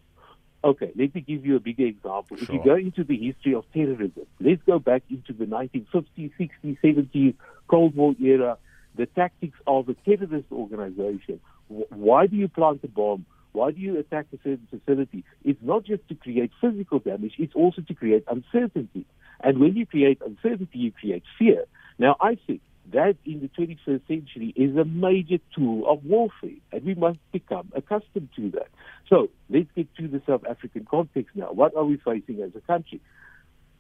Okay, 0.64 0.90
let 0.96 1.14
me 1.14 1.20
give 1.20 1.46
you 1.46 1.56
a 1.56 1.60
bigger 1.60 1.86
example. 1.86 2.36
Sure. 2.36 2.42
If 2.42 2.48
you 2.50 2.60
go 2.64 2.74
into 2.74 3.04
the 3.04 3.16
history 3.16 3.54
of 3.54 3.64
terrorism, 3.72 4.26
let's 4.40 4.62
go 4.66 4.78
back 4.78 5.02
into 5.10 5.32
the 5.32 5.44
1950s, 5.44 6.32
60s, 6.38 6.78
70s, 6.82 7.34
Cold 7.68 7.94
War 7.94 8.14
era, 8.20 8.58
the 8.96 9.06
tactics 9.06 9.58
of 9.66 9.88
a 9.88 9.94
terrorist 9.94 10.50
organization. 10.50 11.40
Why 11.68 12.26
do 12.26 12.36
you 12.36 12.48
plant 12.48 12.80
a 12.84 12.88
bomb? 12.88 13.26
Why 13.56 13.70
do 13.70 13.80
you 13.80 13.98
attack 13.98 14.26
a 14.34 14.36
certain 14.36 14.68
facility? 14.70 15.25
It's 15.42 15.62
not 15.62 15.84
just 15.84 16.06
to 16.08 16.14
create 16.14 16.50
physical 16.60 16.98
damage, 16.98 17.32
it's 17.38 17.54
also 17.54 17.80
to 17.80 17.94
create 17.94 18.22
uncertainty. 18.28 19.06
And 19.40 19.58
when 19.58 19.75
you 19.76 19.86
create 19.86 20.20
uncertainty, 20.20 20.78
you 20.78 20.92
create 20.92 21.22
fear. 21.38 21.64
Now, 21.98 22.16
I 22.20 22.36
think 22.46 22.60
that 22.92 23.16
in 23.25 23.40
the 23.40 23.48
21st 23.48 24.06
century 24.06 24.52
is 24.56 24.76
a 24.76 24.84
major 24.84 25.38
tool 25.54 25.88
of 25.88 26.04
warfare, 26.04 26.60
and 26.70 26.84
we 26.84 26.94
must 26.94 27.18
become 27.32 27.72
accustomed 27.75 28.28
to 28.36 28.50
that. 28.50 28.68
So 29.08 29.30
let's 29.48 29.70
get 29.75 29.88
to 29.96 30.06
the 30.06 30.20
South 30.26 30.44
African 30.48 30.84
context 30.84 31.34
now. 31.34 31.50
What 31.50 31.75
are 31.75 31.84
we 31.84 31.96
facing 31.96 32.42
as 32.42 32.50
a 32.54 32.60
country? 32.60 33.00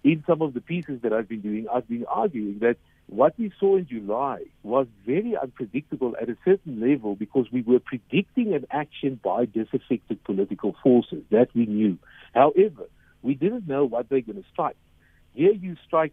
In 0.02 0.24
some 0.26 0.40
of 0.40 0.54
the 0.54 0.62
pieces 0.62 1.02
that 1.02 1.12
I've 1.12 1.28
been 1.28 1.42
doing, 1.42 1.66
I've 1.70 1.86
been 1.86 2.06
arguing 2.06 2.60
that 2.60 2.78
what 3.08 3.38
we 3.38 3.52
saw 3.60 3.76
in 3.76 3.86
July 3.86 4.42
was 4.62 4.86
very 5.06 5.36
unpredictable 5.36 6.16
at 6.20 6.28
a 6.28 6.36
certain 6.44 6.80
level 6.80 7.14
because 7.14 7.46
we 7.52 7.62
were 7.62 7.78
predicting 7.78 8.52
an 8.52 8.66
action 8.70 9.20
by 9.22 9.44
disaffected 9.44 10.22
political 10.24 10.74
forces 10.82 11.22
that 11.30 11.48
we 11.54 11.66
knew. 11.66 11.98
However, 12.34 12.86
we 13.22 13.34
didn't 13.34 13.68
know 13.68 13.84
what 13.84 14.08
they're 14.08 14.20
going 14.20 14.42
to 14.42 14.48
strike. 14.52 14.76
Here 15.34 15.52
you 15.52 15.76
strike 15.86 16.12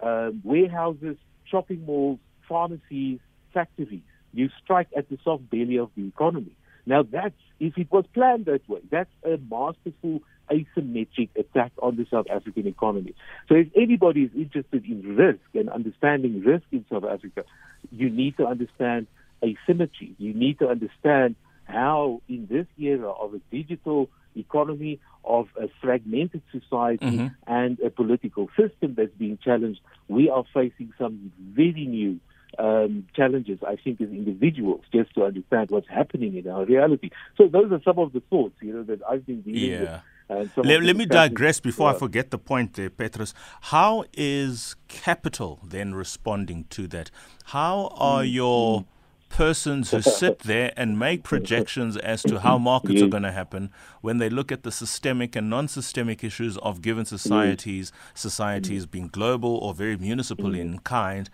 um, 0.00 0.40
warehouses, 0.44 1.16
shopping 1.44 1.84
malls, 1.84 2.20
pharmacies, 2.48 3.20
factories. 3.52 4.02
You 4.32 4.48
strike 4.62 4.88
at 4.96 5.08
the 5.10 5.18
soft 5.22 5.48
belly 5.50 5.78
of 5.78 5.90
the 5.96 6.06
economy. 6.06 6.56
Now 6.86 7.02
that's, 7.02 7.34
if 7.60 7.78
it 7.78 7.90
was 7.90 8.04
planned 8.12 8.46
that 8.46 8.68
way, 8.68 8.80
that's 8.90 9.10
a 9.24 9.38
masterful 9.50 10.22
asymmetric 10.50 11.30
attack 11.36 11.72
on 11.80 11.96
the 11.96 12.06
South 12.10 12.26
African 12.30 12.66
economy. 12.66 13.14
So 13.48 13.54
if 13.54 13.68
anybody 13.74 14.24
is 14.24 14.30
interested 14.36 14.84
in 14.84 15.16
risk 15.16 15.40
and 15.54 15.70
understanding 15.70 16.42
risk 16.42 16.64
in 16.72 16.84
South 16.90 17.04
Africa, 17.04 17.44
you 17.90 18.10
need 18.10 18.36
to 18.36 18.46
understand 18.46 19.06
asymmetry. 19.42 20.14
You 20.18 20.34
need 20.34 20.58
to 20.58 20.68
understand 20.68 21.36
how 21.64 22.20
in 22.28 22.46
this 22.50 22.66
era 22.78 23.10
of 23.10 23.34
a 23.34 23.40
digital 23.50 24.10
economy, 24.36 25.00
of 25.24 25.48
a 25.58 25.68
fragmented 25.80 26.42
society 26.52 27.06
mm-hmm. 27.06 27.26
and 27.46 27.78
a 27.80 27.88
political 27.88 28.48
system 28.58 28.94
that's 28.94 29.14
being 29.18 29.38
challenged, 29.42 29.80
we 30.08 30.28
are 30.28 30.44
facing 30.52 30.92
some 30.98 31.32
very 31.38 31.86
new 31.86 32.20
um, 32.58 33.06
challenges, 33.14 33.58
I 33.66 33.76
think, 33.76 34.00
as 34.00 34.08
individuals, 34.08 34.82
just 34.92 35.14
to 35.14 35.24
understand 35.24 35.70
what's 35.70 35.88
happening 35.88 36.36
in 36.36 36.48
our 36.48 36.64
reality. 36.64 37.10
So 37.36 37.48
those 37.48 37.72
are 37.72 37.80
some 37.84 37.98
of 37.98 38.12
the 38.12 38.20
thoughts, 38.20 38.56
you 38.60 38.72
know, 38.72 38.82
that 38.84 39.00
I've 39.08 39.26
been 39.26 39.42
dealing 39.42 39.70
yeah. 39.70 39.80
with. 39.80 40.00
Let, 40.28 40.82
let 40.82 40.96
me 40.96 41.04
digress 41.04 41.60
before 41.60 41.90
yeah. 41.90 41.96
I 41.96 41.98
forget 41.98 42.30
the 42.30 42.38
point 42.38 42.74
there, 42.74 42.88
Petrus. 42.88 43.34
How 43.60 44.04
is 44.14 44.74
capital 44.88 45.60
then 45.62 45.94
responding 45.94 46.64
to 46.70 46.86
that? 46.88 47.10
How 47.46 47.92
are 47.96 48.22
mm. 48.22 48.32
your 48.32 48.84
persons 49.28 49.90
who 49.90 50.00
sit 50.20 50.40
there 50.40 50.72
and 50.76 50.98
make 50.98 51.24
projections 51.24 51.96
as 51.98 52.22
to 52.22 52.40
how 52.40 52.56
markets 52.56 53.02
are 53.02 53.08
going 53.08 53.22
to 53.24 53.32
happen 53.32 53.70
when 54.00 54.18
they 54.18 54.30
look 54.30 54.50
at 54.50 54.62
the 54.62 54.72
systemic 54.72 55.36
and 55.36 55.50
non-systemic 55.50 56.24
issues 56.24 56.56
of 56.58 56.80
given 56.80 57.04
societies, 57.04 57.92
societies 58.14 58.86
being 58.86 59.08
global 59.08 59.56
or 59.58 59.74
very 59.74 59.96
municipal 59.96 60.50
mm. 60.50 60.58
in 60.58 60.78
kind? 60.80 61.28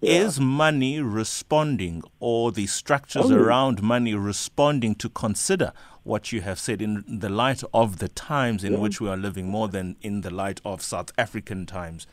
Yeah. 0.00 0.24
Is 0.24 0.38
money 0.38 1.00
responding, 1.00 2.02
or 2.20 2.52
the 2.52 2.66
structures 2.66 3.30
oh. 3.30 3.34
around 3.34 3.82
money 3.82 4.14
responding 4.14 4.94
to 4.96 5.08
consider 5.08 5.72
what 6.02 6.32
you 6.32 6.42
have 6.42 6.58
said 6.58 6.82
in 6.82 7.02
the 7.08 7.30
light 7.30 7.62
of 7.72 7.98
the 7.98 8.08
times 8.08 8.62
in 8.62 8.74
yeah. 8.74 8.78
which 8.78 9.00
we 9.00 9.08
are 9.08 9.16
living, 9.16 9.48
more 9.48 9.68
than 9.68 9.96
in 10.02 10.20
the 10.20 10.30
light 10.30 10.60
of 10.66 10.82
South 10.82 11.12
African 11.16 11.64
times? 11.64 12.06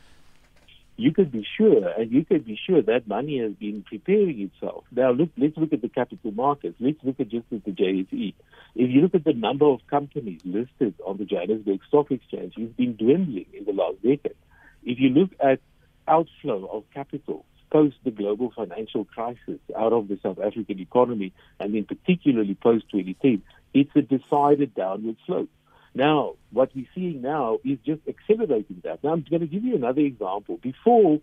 You 0.96 1.12
could 1.12 1.30
be 1.30 1.46
sure, 1.58 1.88
and 1.88 2.10
you 2.10 2.24
can 2.24 2.40
be 2.40 2.58
sure 2.66 2.80
that 2.80 3.06
money 3.06 3.38
has 3.40 3.52
been 3.52 3.82
preparing 3.82 4.40
itself. 4.40 4.84
Now, 4.90 5.10
look, 5.10 5.28
let's 5.36 5.56
look 5.56 5.72
at 5.72 5.82
the 5.82 5.88
capital 5.88 6.32
markets. 6.32 6.76
Let's 6.80 6.98
look 7.02 7.20
at 7.20 7.28
just 7.28 7.46
at 7.52 7.64
the 7.64 7.72
JSE. 7.72 8.32
If 8.76 8.90
you 8.90 9.02
look 9.02 9.14
at 9.14 9.24
the 9.24 9.34
number 9.34 9.66
of 9.66 9.80
companies 9.88 10.40
listed 10.44 10.94
on 11.04 11.18
the 11.18 11.24
Johannesburg 11.24 11.80
Stock 11.88 12.10
Exchange, 12.10 12.54
it's 12.56 12.76
been 12.76 12.96
dwindling 12.96 13.46
in 13.52 13.66
the 13.66 13.72
last 13.72 14.02
decade. 14.02 14.36
If 14.84 14.98
you 15.00 15.10
look 15.10 15.30
at 15.40 15.60
outflow 16.08 16.66
of 16.72 16.84
capital 16.92 17.44
post 17.74 17.96
the 18.04 18.12
global 18.12 18.52
financial 18.54 19.04
crisis 19.04 19.58
out 19.76 19.92
of 19.92 20.06
the 20.06 20.16
South 20.22 20.38
African 20.38 20.78
economy, 20.78 21.32
and 21.58 21.74
then 21.74 21.84
particularly 21.84 22.54
post 22.54 22.84
2010, 22.92 23.42
it's 23.74 23.90
a 23.96 24.02
decided 24.02 24.72
downward 24.76 25.16
slope. 25.26 25.50
Now, 25.92 26.34
what 26.52 26.70
we're 26.76 26.86
seeing 26.94 27.20
now 27.20 27.58
is 27.64 27.78
just 27.84 28.02
accelerating 28.06 28.80
that. 28.84 29.02
Now, 29.02 29.12
I'm 29.14 29.24
going 29.28 29.40
to 29.40 29.48
give 29.48 29.64
you 29.64 29.74
another 29.74 30.02
example. 30.02 30.56
Before, 30.58 31.20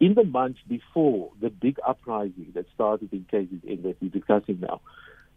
in 0.00 0.14
the 0.14 0.24
months 0.24 0.60
before 0.66 1.32
the 1.38 1.50
big 1.50 1.76
uprising 1.86 2.52
that 2.54 2.64
started 2.74 3.12
in 3.12 3.26
KZN 3.30 3.82
that 3.82 3.96
we're 4.00 4.08
discussing 4.08 4.58
now, 4.60 4.80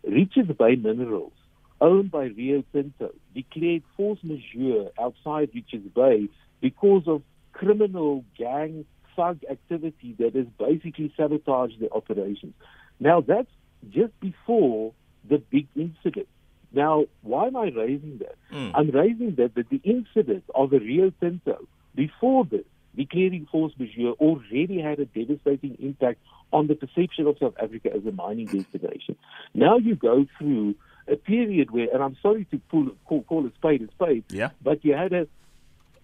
Richards 0.05 0.51
Bay 0.57 0.75
Minerals, 0.75 1.33
owned 1.81 2.09
by 2.09 2.27
Rio 2.27 2.63
Tinto, 2.71 3.11
declared 3.35 3.83
force 3.97 4.19
majeure 4.23 4.91
outside 4.97 5.49
Richards 5.53 5.89
Bay 5.93 6.29
because 6.61 7.03
of 7.07 7.21
criminal 7.51 8.23
gang 8.37 8.85
thug 9.15 9.39
activity 9.49 10.15
that 10.19 10.35
has 10.35 10.45
basically 10.57 11.13
sabotaged 11.15 11.79
the 11.79 11.91
operations. 11.91 12.53
Now, 12.99 13.21
that's 13.21 13.49
just 13.89 14.17
before 14.19 14.93
the 15.27 15.37
big 15.37 15.67
incident. 15.75 16.27
Now, 16.71 17.05
why 17.21 17.47
am 17.47 17.55
I 17.55 17.65
raising 17.65 18.19
that? 18.19 18.35
Mm. 18.51 18.71
I'm 18.73 18.89
raising 18.89 19.35
that 19.35 19.55
that 19.55 19.69
the 19.69 19.81
incident 19.83 20.43
of 20.55 20.71
the 20.71 20.79
Rio 20.79 21.11
Tinto 21.19 21.67
before 21.95 22.45
this, 22.45 22.65
declaring 22.95 23.47
force 23.51 23.73
majeure, 23.77 24.13
already 24.13 24.81
had 24.81 24.99
a 24.99 25.05
devastating 25.05 25.77
impact 25.79 26.19
on 26.51 26.67
the 26.67 26.75
perception 26.75 27.27
of 27.27 27.37
South 27.39 27.53
Africa 27.61 27.91
as 27.95 28.05
a 28.05 28.11
mining 28.11 28.45
destination. 28.45 29.15
Now 29.53 29.77
you 29.77 29.95
go 29.95 30.25
through 30.37 30.75
a 31.07 31.15
period 31.15 31.71
where, 31.71 31.87
and 31.93 32.01
I'm 32.01 32.17
sorry 32.21 32.45
to 32.45 32.57
pull, 32.69 32.89
call, 33.05 33.23
call 33.23 33.45
a 33.45 33.51
spade 33.55 33.81
a 33.81 33.91
spade, 33.91 34.23
yeah. 34.29 34.49
but 34.61 34.83
you 34.85 34.93
had 34.93 35.13
a 35.13 35.27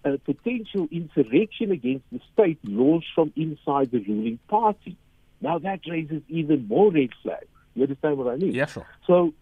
a 0.04 0.18
potential 0.18 0.88
insurrection 0.90 1.70
against 1.70 2.04
the 2.10 2.20
state 2.32 2.58
launched 2.64 3.08
from 3.14 3.32
inside 3.36 3.90
the 3.90 3.98
ruling 4.00 4.38
party. 4.48 4.96
Now 5.40 5.58
that 5.58 5.80
raises 5.88 6.22
even 6.28 6.66
more 6.68 6.90
red 6.90 7.10
flags. 7.22 7.46
You 7.74 7.82
understand 7.84 8.18
what 8.18 8.28
I 8.28 8.36
mean? 8.36 8.52
Yeah, 8.52 8.66
sure. 8.66 8.86
So 9.06 9.32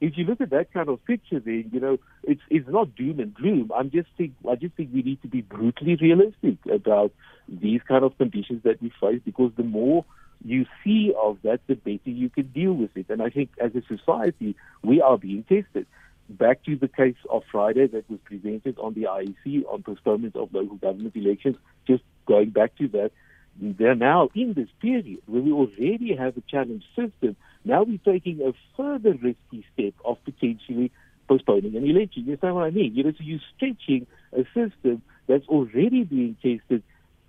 if 0.00 0.16
you 0.16 0.24
look 0.24 0.40
at 0.40 0.50
that 0.50 0.72
kind 0.72 0.88
of 0.88 1.04
picture, 1.04 1.40
then 1.40 1.70
you 1.72 1.80
know 1.80 1.98
it's 2.22 2.42
it's 2.50 2.68
not 2.68 2.94
doom 2.94 3.20
and 3.20 3.34
gloom. 3.34 3.70
I'm 3.74 3.90
just 3.90 4.08
think 4.16 4.34
I 4.48 4.54
just 4.54 4.74
think 4.74 4.90
we 4.92 5.02
need 5.02 5.22
to 5.22 5.28
be 5.28 5.40
brutally 5.40 5.96
realistic 5.96 6.58
about 6.70 7.12
these 7.48 7.80
kind 7.88 8.04
of 8.04 8.16
conditions 8.18 8.62
that 8.64 8.80
we 8.82 8.92
face 9.00 9.20
because 9.24 9.52
the 9.56 9.64
more 9.64 10.04
you 10.44 10.66
see 10.84 11.12
of 11.20 11.38
that, 11.42 11.60
the 11.66 11.74
better 11.74 12.10
you 12.10 12.28
can 12.28 12.46
deal 12.48 12.72
with 12.72 12.90
it. 12.96 13.06
And 13.08 13.20
I 13.20 13.30
think 13.30 13.50
as 13.60 13.72
a 13.74 13.82
society, 13.88 14.54
we 14.82 15.00
are 15.00 15.18
being 15.18 15.42
tested 15.42 15.86
back 16.28 16.62
to 16.64 16.76
the 16.76 16.88
case 16.88 17.16
of 17.30 17.42
Friday 17.50 17.86
that 17.86 18.08
was 18.10 18.20
presented 18.24 18.78
on 18.78 18.94
the 18.94 19.02
IEC 19.02 19.64
on 19.72 19.82
postponement 19.82 20.36
of 20.36 20.52
local 20.52 20.76
government 20.76 21.16
elections, 21.16 21.56
just 21.86 22.02
going 22.26 22.50
back 22.50 22.76
to 22.76 22.88
that, 22.88 23.12
they're 23.60 23.94
now 23.94 24.28
in 24.34 24.52
this 24.52 24.68
period 24.80 25.20
where 25.26 25.42
we 25.42 25.52
already 25.52 26.14
have 26.16 26.36
a 26.36 26.42
challenge 26.42 26.84
system. 26.94 27.34
Now 27.64 27.82
we're 27.82 27.98
taking 28.04 28.40
a 28.40 28.52
further 28.76 29.14
risky 29.14 29.64
step 29.74 29.94
of 30.04 30.22
potentially 30.24 30.92
postponing 31.26 31.76
an 31.76 31.84
election. 31.84 32.24
You 32.24 32.32
understand 32.32 32.54
what 32.54 32.64
I 32.64 32.70
mean? 32.70 32.94
You 32.94 33.04
know, 33.04 33.10
so 33.12 33.18
you're 33.20 33.40
stretching 33.56 34.06
a 34.32 34.44
system 34.54 35.02
that's 35.26 35.46
already 35.48 36.04
being 36.04 36.36
tested 36.42 36.82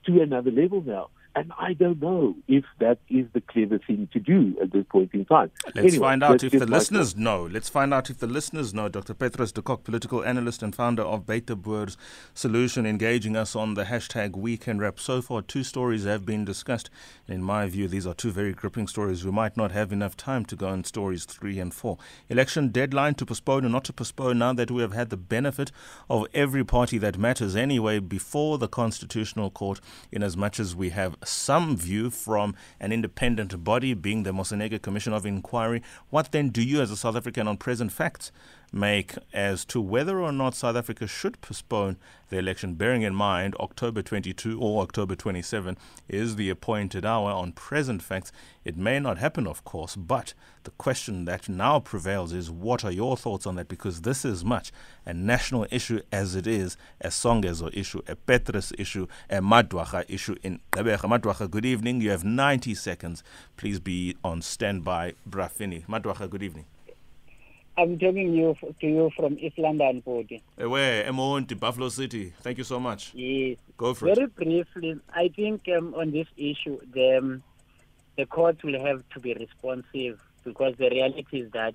to 0.06 0.22
another 0.22 0.52
level 0.52 0.82
now. 0.82 1.10
And 1.36 1.52
I 1.60 1.74
don't 1.74 2.02
know 2.02 2.36
if 2.48 2.66
that 2.80 3.00
is 3.10 3.28
the 3.34 3.42
clever 3.42 3.80
thing 3.80 4.10
to 4.14 4.20
do 4.20 4.58
at 4.62 4.72
this 4.72 4.86
point 4.90 5.12
in 5.14 5.26
time. 5.26 5.52
Let's 5.76 5.80
anyway, 5.80 6.00
find 6.00 6.24
out 6.24 6.44
if 6.44 6.52
the 6.52 6.66
listeners 6.66 7.16
know. 7.16 7.44
Let's 7.44 7.70
find 7.70 7.94
out 7.94 8.10
if 8.10 8.18
the 8.18 8.28
listeners 8.28 8.74
know. 8.74 8.90
Dr. 8.90 9.14
Petrus 9.14 9.52
de 9.52 9.62
Kock, 9.62 9.84
political 9.84 10.24
analyst 10.24 10.64
and 10.64 10.76
founder 10.76 11.04
of 11.04 11.26
Buiteboers 11.26 11.98
Solution, 12.34 12.86
engaging 12.86 13.36
us 13.36 13.56
on 13.56 13.76
the 13.76 13.86
hashtag 13.86 14.36
Weekend 14.36 14.82
Wrap. 14.82 15.00
So 15.00 15.22
far, 15.22 15.42
two 15.42 15.64
stories 15.64 16.06
have 16.06 16.26
been 16.26 16.46
discussed. 16.46 16.90
In 17.28 17.44
my 17.44 17.68
view, 17.68 17.88
these 17.88 18.08
are 18.08 18.14
two 18.14 18.32
very 18.32 18.54
gripping 18.54 18.88
stories. 18.88 19.24
We 19.24 19.32
might 19.32 19.56
not 19.56 19.72
have 19.72 19.92
enough 19.92 20.18
time 20.18 20.46
to 20.46 20.56
go 20.56 20.70
on 20.70 20.84
stories 20.84 21.26
three 21.26 21.60
and 21.60 21.74
four. 21.74 21.98
Election 22.28 22.70
deadline 22.70 23.14
to 23.16 23.26
postpone 23.26 23.66
or 23.66 23.70
not 23.70 23.84
to 23.86 23.94
postpone 23.94 24.40
now 24.40 24.54
that 24.54 24.72
we 24.72 24.82
have 24.82 24.94
had 24.94 25.10
the 25.10 25.18
benefit 25.18 25.72
of 26.10 26.26
every 26.34 26.64
party 26.64 26.98
that 26.98 27.18
matters 27.18 27.56
anyway 27.56 28.00
before 28.00 28.58
the 28.58 28.68
Constitutional 28.68 29.52
Court, 29.52 29.80
in 30.12 30.24
as 30.24 30.36
much 30.36 30.60
as 30.60 30.76
we 30.76 30.90
have 30.90 31.16
some 31.24 31.78
view 31.78 32.10
from 32.10 32.56
an 32.80 32.92
independent 32.92 33.64
body, 33.64 33.94
being 33.94 34.24
the 34.24 34.32
Moseneke 34.32 34.82
Commission 34.82 35.14
of 35.14 35.26
Inquiry. 35.26 35.82
What 36.10 36.32
then 36.32 36.50
do 36.50 36.62
you, 36.62 36.82
as 36.82 36.92
a 36.92 36.98
South 36.98 37.16
African 37.16 37.48
on 37.48 37.58
present 37.58 37.92
facts, 37.92 38.32
make 38.72 39.16
as 39.34 39.66
to 39.66 39.82
whether 39.82 40.20
or 40.20 40.32
not 40.32 40.56
South 40.56 40.76
Africa 40.76 41.08
should 41.08 41.40
postpone 41.42 41.98
the 42.30 42.38
election, 42.38 42.76
bearing 42.76 43.02
in 43.02 43.16
mind 43.16 43.56
October 43.60 44.02
22 44.02 44.60
or 44.60 44.84
October 44.84 45.16
27 45.16 45.78
is 46.08 46.36
the 46.36 46.50
appointed 46.50 47.06
hour. 47.06 47.32
On 47.32 47.52
present 47.52 48.02
facts, 48.04 48.32
it 48.64 48.78
may 48.78 49.00
not 49.00 49.18
happen, 49.18 49.48
of 49.48 49.64
course, 49.64 49.96
but 49.96 50.34
the 50.64 50.72
question 50.72 51.26
that 51.26 51.50
now 51.50 51.80
prevails 51.80 52.34
is 52.34 52.52
what 52.52 52.86
are 52.86 52.92
your 52.92 53.18
thoughts 53.18 53.48
on 53.48 53.56
that? 53.56 53.68
Because 53.68 54.02
this 54.02 54.24
is 54.24 54.46
much 54.46 54.72
a 55.06 55.14
national 55.14 55.66
issue 55.72 56.02
as 56.12 56.36
it 56.36 56.46
is 56.46 56.78
a 57.02 57.08
Songezo 57.08 57.76
issue, 57.76 58.02
a 58.08 58.16
Petrus 58.16 58.72
issue, 58.78 59.08
a 59.30 59.38
Madwacha 59.38 60.06
issue 60.08 60.36
in 60.44 60.60
Gqeberha. 60.72 61.10
Madwacha, 61.10 61.50
good 61.50 61.66
evening. 61.66 62.02
You 62.02 62.12
have 62.12 62.24
90 62.24 62.76
seconds. 62.76 63.24
Please 63.58 63.80
be 63.80 64.16
on 64.24 64.42
standby, 64.42 65.16
Brafini. 65.28 65.86
Madwacha, 65.88 66.30
good 66.30 66.44
evening. 66.44 66.66
I'm 67.80 67.98
talking 67.98 68.34
you 68.34 68.58
to 68.82 68.88
you 68.88 69.10
from 69.16 69.38
East 69.40 69.58
London, 69.58 70.04
Bodi. 70.06 70.42
Where? 70.58 71.06
Emonti, 71.06 71.58
Buffalo 71.58 71.88
City. 71.88 72.34
Thank 72.42 72.58
you 72.58 72.66
so 72.66 72.78
much. 72.78 73.14
Yes. 73.14 73.58
Go 73.78 73.94
for 73.94 74.14
Very 74.14 74.26
it. 74.26 74.36
briefly, 74.36 75.00
I 75.14 75.30
think 75.30 75.70
um, 75.70 75.94
on 75.96 76.12
this 76.12 76.28
issue, 76.36 76.82
the, 76.94 77.18
um, 77.20 77.44
the 78.18 78.26
court 78.26 78.62
will 78.66 78.84
have 78.86 79.08
to 79.12 79.22
be 79.22 79.34
responsive 79.34 80.20
because 80.44 80.76
the 80.76 80.90
reality 80.90 81.40
is 81.40 81.52
that 81.52 81.74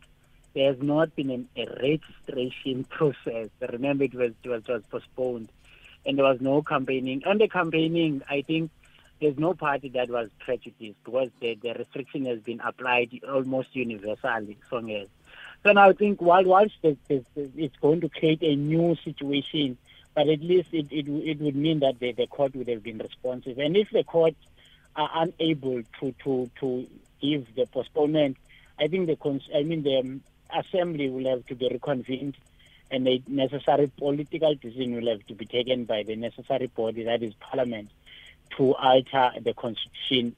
there 0.53 0.75
has 0.75 0.83
not 0.83 1.17
been 1.17 1.31
an, 1.31 1.49
a 1.57 1.67
registration 1.83 2.85
process. 2.91 3.49
Remember, 3.73 4.05
it 4.05 4.15
was, 4.15 4.33
it 4.43 4.49
was, 4.49 4.63
it 4.69 4.73
was 4.73 4.83
postponed 4.91 5.49
and 6.05 6.19
there 6.19 6.27
was 6.27 6.43
no 6.43 6.61
campaigning. 6.61 7.23
On 7.25 7.39
the 7.39 7.49
campaigning, 7.49 8.21
I 8.29 8.43
think 8.43 8.71
there's 9.23 9.39
no 9.39 9.55
party 9.55 9.89
that 9.91 10.11
was 10.11 10.29
prejudiced 10.39 11.03
because 11.03 11.31
the, 11.41 11.55
the 11.55 11.73
restriction 11.73 12.27
has 12.27 12.41
been 12.41 12.61
applied 12.61 13.19
almost 13.27 13.75
universally. 13.75 14.59
So, 14.69 14.81
yes. 14.81 15.07
Now 15.65 15.89
I 15.89 15.93
think 15.95 16.19
the, 16.19 16.97
it's 17.57 17.77
going 17.77 18.03
to 18.03 18.09
create 18.11 18.43
a 18.43 18.55
new 18.55 18.97
situation, 19.03 19.79
but 20.15 20.29
at 20.29 20.41
least 20.41 20.69
it, 20.73 20.87
it, 20.91 21.09
it 21.09 21.41
would 21.41 21.57
mean 21.57 21.81
that 21.81 21.99
the, 22.01 22.13
the 22.13 22.27
court 22.27 22.55
would 22.55 22.69
have 22.69 22.83
been 22.83 22.99
responsive. 22.99 23.59
And 23.59 23.75
if 23.75 23.89
the 23.91 24.05
court 24.05 24.35
are 24.95 25.11
unable 25.15 25.83
to, 26.01 26.15
to, 26.25 26.51
to 26.61 26.87
give 27.23 27.47
the 27.55 27.65
postponement, 27.67 28.37
I 28.79 28.89
think 28.89 29.07
the 29.07 29.17
cons- 29.17 29.49
I 29.55 29.63
mean 29.63 29.83
the 29.83 30.01
um, 30.01 30.23
assembly 30.55 31.09
will 31.09 31.31
have 31.31 31.47
to 31.47 31.55
be 31.55 31.69
reconvened 31.69 32.37
and 32.91 33.07
the 33.07 33.23
necessary 33.27 33.91
political 33.97 34.55
decision 34.57 34.95
will 34.95 35.09
have 35.09 35.27
to 35.27 35.35
be 35.35 35.47
taken 35.47 35.85
by 35.85 36.03
the 36.03 36.15
necessary 36.15 36.67
body, 36.67 37.05
that 37.05 37.23
is 37.23 37.33
parliament, 37.35 37.89
to 38.57 38.75
alter 38.75 39.31
the 39.43 39.55
constitution 39.55 40.35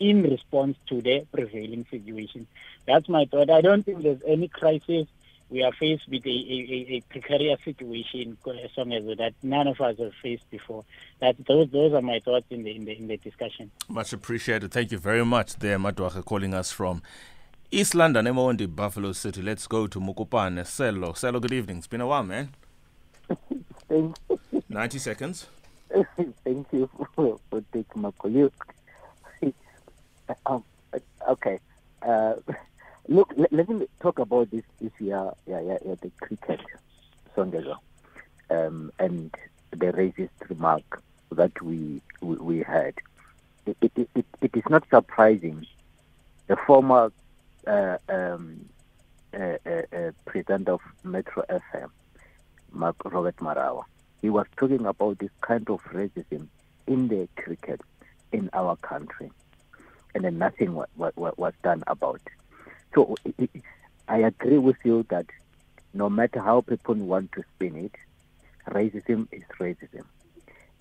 in 0.00 0.22
response 0.22 0.76
to 0.88 1.00
the 1.02 1.26
prevailing 1.32 1.86
situation. 1.90 2.46
That's 2.86 3.08
my 3.08 3.24
thought. 3.26 3.50
I 3.50 3.60
don't 3.60 3.84
think 3.84 4.02
there's 4.02 4.20
any 4.26 4.48
crisis. 4.48 5.06
We 5.50 5.62
are 5.62 5.72
faced 5.72 6.06
with 6.08 6.26
a, 6.26 6.28
a, 6.28 6.32
a- 6.32 6.96
a 6.96 7.00
precarious 7.08 7.58
situation 7.64 8.36
uh, 8.46 8.50
as 8.50 8.70
long 8.76 8.92
as 8.92 9.04
that 9.16 9.32
none 9.42 9.66
of 9.66 9.80
us 9.80 9.98
have 9.98 10.12
faced 10.22 10.48
before. 10.50 10.84
That 11.20 11.36
those 11.46 11.70
those 11.70 11.94
are 11.94 12.02
my 12.02 12.20
thoughts 12.20 12.44
in 12.50 12.64
the 12.64 12.76
in 12.76 12.84
the 12.84 12.92
in 12.98 13.08
the 13.08 13.16
discussion. 13.16 13.70
Much 13.88 14.12
appreciated. 14.12 14.70
Thank 14.72 14.92
you 14.92 14.98
very 14.98 15.24
much 15.24 15.56
there, 15.56 15.78
Madwacha, 15.78 16.22
calling 16.24 16.52
us 16.52 16.70
from 16.70 17.00
East 17.70 17.94
London, 17.94 18.26
Emonti, 18.26 18.66
Buffalo 18.74 19.12
City. 19.12 19.40
Let's 19.40 19.66
go 19.66 19.86
to 19.86 19.98
Mukupane, 19.98 20.66
Selo. 20.66 21.14
Selo, 21.14 21.40
good 21.40 21.52
evening. 21.52 21.78
It's 21.78 21.86
been 21.86 22.02
a 22.02 22.06
while, 22.06 22.24
man. 22.24 22.50
Thank, 23.88 24.16
90 24.68 24.98
seconds. 24.98 25.46
thank 26.44 26.66
you 26.72 26.88
for, 27.14 27.38
for 27.50 27.60
taking 27.72 28.02
my 28.02 28.10
call. 28.12 28.50
Um, 30.44 30.62
okay. 31.26 31.58
Uh, 32.02 32.34
look, 33.08 33.32
let, 33.36 33.50
let 33.50 33.68
me 33.68 33.86
talk 34.00 34.18
about 34.18 34.50
this 34.50 34.64
issue, 34.80 34.92
yeah, 35.06 35.30
yeah, 35.46 35.60
yeah, 35.60 35.78
yeah, 35.86 35.94
the 36.02 36.10
cricket, 36.20 36.60
Songezo, 37.34 37.76
um, 38.50 38.92
and 38.98 39.34
the 39.70 39.86
racist 39.86 40.28
remark 40.50 41.02
that 41.32 41.60
we 41.62 42.02
we, 42.20 42.36
we 42.36 42.58
had. 42.62 42.94
It, 43.66 43.76
it, 43.80 44.10
it, 44.14 44.26
it 44.42 44.50
is 44.54 44.64
not 44.68 44.88
surprising. 44.90 45.66
The 46.46 46.56
former 46.56 47.10
uh, 47.66 47.96
um, 48.08 48.68
uh, 49.32 49.56
uh, 49.66 49.82
uh, 49.96 50.10
president 50.26 50.68
of 50.68 50.80
Metro 51.04 51.44
FM, 51.48 51.90
Robert 52.72 53.36
Marawa, 53.36 53.84
he 54.20 54.30
was 54.30 54.46
talking 54.56 54.84
about 54.86 55.18
this 55.18 55.30
kind 55.40 55.68
of 55.70 55.82
racism 55.84 56.46
in 56.86 57.08
the 57.08 57.28
cricket 57.36 57.80
in 58.32 58.50
our 58.52 58.76
country, 58.76 59.30
and 60.14 60.24
then 60.24 60.38
nothing 60.38 60.74
was, 60.74 60.88
was, 60.96 61.12
was 61.36 61.52
done 61.62 61.82
about. 61.86 62.20
it. 62.26 62.32
So 62.94 63.14
i- 63.26 63.48
agree 64.18 64.58
with 64.58 64.76
you 64.84 65.04
that 65.10 65.26
no 65.94 66.08
matter 66.08 66.40
how 66.40 66.62
people 66.62 66.94
want 66.94 67.32
to 67.32 67.44
spin 67.54 67.76
it, 67.76 67.94
racism 68.70 69.28
is 69.32 69.42
racism, 69.58 70.04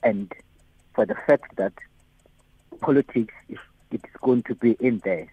and 0.04 0.34
for 0.94 1.06
the 1.06 1.16
fact 1.16 1.56
that 1.58 1.74
politics 2.82 3.34
is 3.50 3.58
it 3.92 4.02
is 4.04 4.12
going 4.22 4.44
to 4.44 4.56
be 4.56 4.72
in 4.80 5.00
there, 5.06 5.28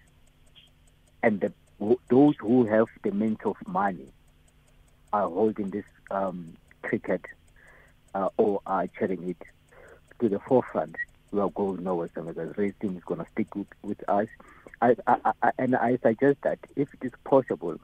and 1.23 1.41
the, 1.41 1.51
those 2.09 2.35
who 2.39 2.65
have 2.65 2.87
the 3.03 3.11
means 3.11 3.39
of 3.45 3.55
money 3.67 4.07
are 5.11 5.27
holding 5.29 5.69
this 5.71 5.85
um, 6.11 6.53
cricket 6.83 7.21
uh, 8.15 8.29
or 8.37 8.61
are 8.65 8.87
chairing 8.87 9.29
it 9.29 9.37
to 10.19 10.29
the 10.29 10.39
forefront, 10.39 10.95
we 11.31 11.39
are 11.39 11.49
going 11.49 11.83
nowhere. 11.83 12.09
So 12.15 12.23
because 12.23 12.55
racism 12.55 12.97
is 12.97 13.03
going 13.03 13.19
to 13.19 13.27
stick 13.33 13.53
with, 13.55 13.67
with 13.83 14.09
us. 14.09 14.27
I, 14.81 14.95
I, 15.05 15.33
I, 15.43 15.51
and 15.59 15.75
I 15.75 15.97
suggest 15.97 16.41
that 16.43 16.59
if 16.75 16.87
it 16.93 17.05
is 17.05 17.11
possible, 17.25 17.79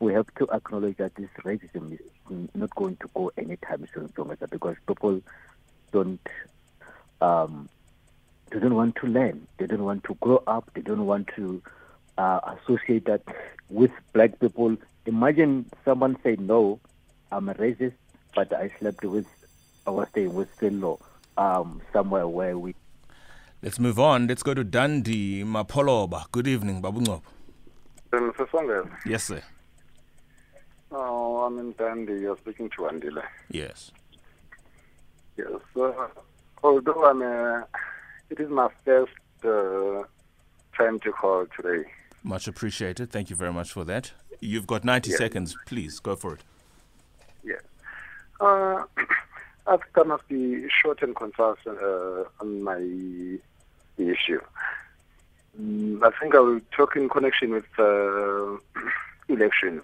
we 0.00 0.12
have 0.14 0.32
to 0.36 0.48
acknowledge 0.50 0.96
that 0.98 1.14
this 1.16 1.28
racism 1.44 1.92
is 1.92 2.00
not 2.54 2.74
going 2.74 2.96
to 2.96 3.08
go 3.14 3.30
anytime 3.36 3.86
soon, 3.92 4.12
so 4.14 4.24
much 4.24 4.38
because 4.50 4.76
people 4.86 5.20
don't 5.92 6.20
um, 7.20 7.68
they 8.50 8.58
don't 8.58 8.74
want 8.74 8.96
to 8.96 9.06
learn, 9.06 9.46
they 9.58 9.66
don't 9.66 9.84
want 9.84 10.04
to 10.04 10.14
grow 10.20 10.42
up, 10.46 10.70
they 10.74 10.80
don't 10.80 11.06
want 11.06 11.28
to 11.36 11.62
uh, 12.18 12.40
associate 12.56 13.06
that 13.06 13.22
with 13.70 13.90
black 14.12 14.38
people. 14.40 14.76
Imagine 15.06 15.70
someone 15.84 16.16
say, 16.22 16.36
"No, 16.38 16.80
I'm 17.32 17.48
a 17.48 17.54
racist, 17.54 17.94
but 18.34 18.52
I 18.52 18.70
slept 18.78 19.04
with, 19.04 19.26
I 19.86 19.90
was 19.90 20.08
staying 20.08 20.34
with 20.34 20.48
Philo, 20.58 20.98
um, 21.36 21.80
somewhere 21.92 22.26
where 22.28 22.58
we 22.58 22.74
Let's 23.62 23.78
move 23.78 23.98
on. 23.98 24.26
Let's 24.26 24.42
go 24.42 24.52
to 24.52 24.62
Dundee, 24.62 25.42
Mapoloba. 25.42 26.30
Good 26.32 26.46
evening, 26.46 26.82
Babungop. 26.82 27.22
Mr. 28.12 28.46
Songers, 28.50 28.90
Yes, 29.06 29.24
sir. 29.24 29.42
oh, 30.92 31.38
I'm 31.44 31.58
in 31.58 31.72
Dundee. 31.72 32.20
You're 32.20 32.36
speaking 32.36 32.68
to 32.76 32.82
Andile. 32.82 33.22
Yes. 33.50 33.90
Yes. 35.38 35.48
Uh, 35.74 35.92
although 36.62 37.04
I'm 37.06 37.22
a, 37.22 37.66
it 38.30 38.38
is 38.38 38.50
my 38.50 38.68
first 38.84 39.12
uh, 39.44 40.02
time 40.76 41.00
to 41.00 41.10
call 41.12 41.46
today. 41.56 41.88
Much 42.22 42.46
appreciated. 42.46 43.10
Thank 43.10 43.30
you 43.30 43.36
very 43.36 43.52
much 43.52 43.72
for 43.72 43.84
that. 43.84 44.12
You've 44.40 44.66
got 44.66 44.84
90 44.84 45.10
Yeah. 45.10 45.16
seconds. 45.16 45.56
Please 45.66 45.98
go 46.00 46.16
for 46.16 46.34
it. 46.34 46.40
Yes. 47.42 47.62
Uh, 48.40 48.84
I 49.66 49.76
think 49.76 49.96
I 49.96 50.02
must 50.02 50.28
be 50.28 50.68
short 50.68 51.02
and 51.02 51.16
concise 51.16 51.56
uh, 51.66 52.24
on 52.40 52.62
my 52.62 52.78
issue. 53.96 54.40
Mm, 55.60 56.02
I 56.02 56.10
think 56.20 56.34
I 56.34 56.40
will 56.40 56.60
talk 56.76 56.96
in 56.96 57.08
connection 57.08 57.52
with 57.52 57.64
uh, 57.78 58.56
elections, 59.28 59.82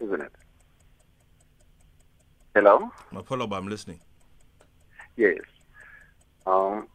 isn't 0.00 0.20
it? 0.20 0.32
Hello? 2.54 2.90
Mapoloba, 3.12 3.56
I'm 3.56 3.68
listening. 3.68 4.00
Yes. 5.16 5.40
Um, 6.46 6.86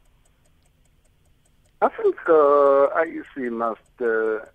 I 1.82 1.88
think 1.90 2.16
uh, 2.28 3.02
IEC 3.02 3.52
must 3.52 3.80
uh, 4.02 4.46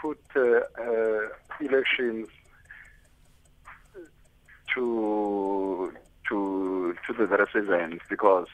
put 0.00 0.20
uh, 0.36 0.60
uh, 0.80 1.28
elections 1.60 2.28
to 4.74 5.92
to 6.28 6.94
to 7.06 7.12
the 7.12 7.26
residents 7.26 8.04
because 8.08 8.48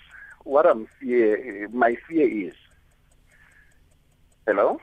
what 0.45 0.67
I'm 0.67 0.87
fear 0.99 1.69
my 1.73 1.97
fear 2.09 2.49
is. 2.49 2.55
Hello. 4.47 4.81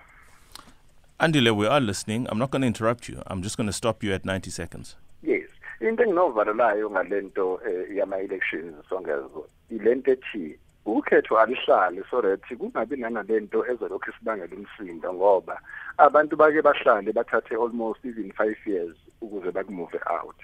Andile, 1.19 1.56
we 1.56 1.67
are 1.67 1.80
listening. 1.80 2.27
I'm 2.30 2.39
not 2.39 2.49
going 2.49 2.63
to 2.63 2.67
interrupt 2.67 3.08
you. 3.08 3.21
I'm 3.27 3.43
just 3.43 3.56
going 3.56 3.67
to 3.67 3.73
stop 3.73 4.04
you 4.04 4.12
at 4.12 4.25
90 4.25 4.49
seconds. 4.49 4.95
Yes. 5.21 5.47
into 5.82 6.04
enginovalelayo 6.04 6.89
ngalento 6.89 7.60
eh, 7.67 7.95
yama-elections 7.97 8.75
songezo 8.89 9.47
ilento 9.69 10.12
ethi 10.12 10.60
ukhetho 10.86 11.39
alihlale 11.39 12.04
so 12.10 12.21
that 12.21 12.41
kungabi 12.58 12.97
nanalento 12.97 13.65
ezolokhu 13.65 14.10
isibangela 14.10 14.56
umsindo 14.56 15.13
ngoba 15.13 15.62
abantu 15.97 16.36
bake 16.36 16.62
bahlale 16.62 17.12
bathathe 17.13 17.56
almost 17.56 18.06
even 18.06 18.32
five 18.32 18.58
years 18.65 18.95
ukuze 19.21 19.51
bakumove 19.51 19.99
out 20.06 20.36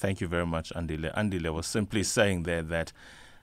Thank 0.00 0.22
you 0.22 0.28
very 0.28 0.46
much, 0.46 0.72
Andile. 0.74 1.14
Andile 1.14 1.52
was 1.52 1.66
simply 1.66 2.02
saying 2.04 2.44
there 2.44 2.62
that 2.62 2.90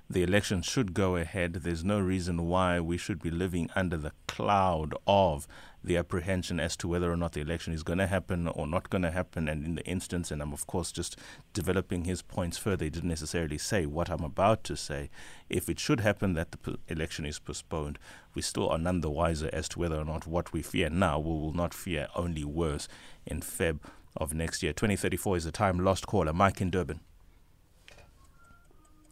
the 0.09 0.23
election 0.23 0.63
should 0.63 0.95
go 0.95 1.15
ahead. 1.15 1.53
There's 1.53 1.83
no 1.83 1.99
reason 1.99 2.47
why 2.47 2.79
we 2.79 2.97
should 2.97 3.21
be 3.21 3.29
living 3.29 3.69
under 3.75 3.95
the 3.95 4.13
cloud 4.27 4.95
of 5.05 5.47
the 5.83 5.97
apprehension 5.97 6.59
as 6.59 6.75
to 6.77 6.87
whether 6.87 7.11
or 7.11 7.15
not 7.15 7.33
the 7.33 7.41
election 7.41 7.73
is 7.73 7.83
going 7.83 7.99
to 7.99 8.07
happen 8.07 8.47
or 8.47 8.65
not 8.65 8.89
going 8.89 9.03
to 9.03 9.11
happen. 9.11 9.47
And 9.47 9.63
in 9.67 9.75
the 9.75 9.85
instance, 9.85 10.31
and 10.31 10.41
I'm 10.41 10.51
of 10.51 10.65
course 10.65 10.91
just 10.91 11.15
developing 11.53 12.05
his 12.05 12.23
points 12.23 12.57
further, 12.57 12.85
he 12.85 12.89
didn't 12.89 13.09
necessarily 13.09 13.59
say 13.59 13.85
what 13.85 14.09
I'm 14.09 14.23
about 14.23 14.63
to 14.63 14.75
say. 14.75 15.11
If 15.51 15.69
it 15.69 15.79
should 15.79 15.99
happen 15.99 16.33
that 16.33 16.53
the 16.63 16.79
election 16.87 17.23
is 17.27 17.37
postponed, 17.37 17.99
we 18.33 18.41
still 18.41 18.67
are 18.67 18.79
none 18.79 19.01
the 19.01 19.11
wiser 19.11 19.51
as 19.53 19.69
to 19.69 19.79
whether 19.79 19.97
or 19.97 20.05
not 20.05 20.25
what 20.25 20.53
we 20.53 20.63
fear 20.63 20.89
now 20.89 21.19
we 21.19 21.29
will 21.29 21.53
not 21.53 21.75
fear 21.75 22.07
only 22.15 22.43
worse 22.43 22.87
in 23.27 23.41
Feb 23.41 23.77
of 24.15 24.33
next 24.33 24.63
year. 24.63 24.73
2034 24.73 25.37
is 25.37 25.43
the 25.43 25.51
time 25.51 25.79
lost 25.79 26.07
caller. 26.07 26.33
Mike 26.33 26.61
in 26.61 26.69
Durban. 26.69 27.01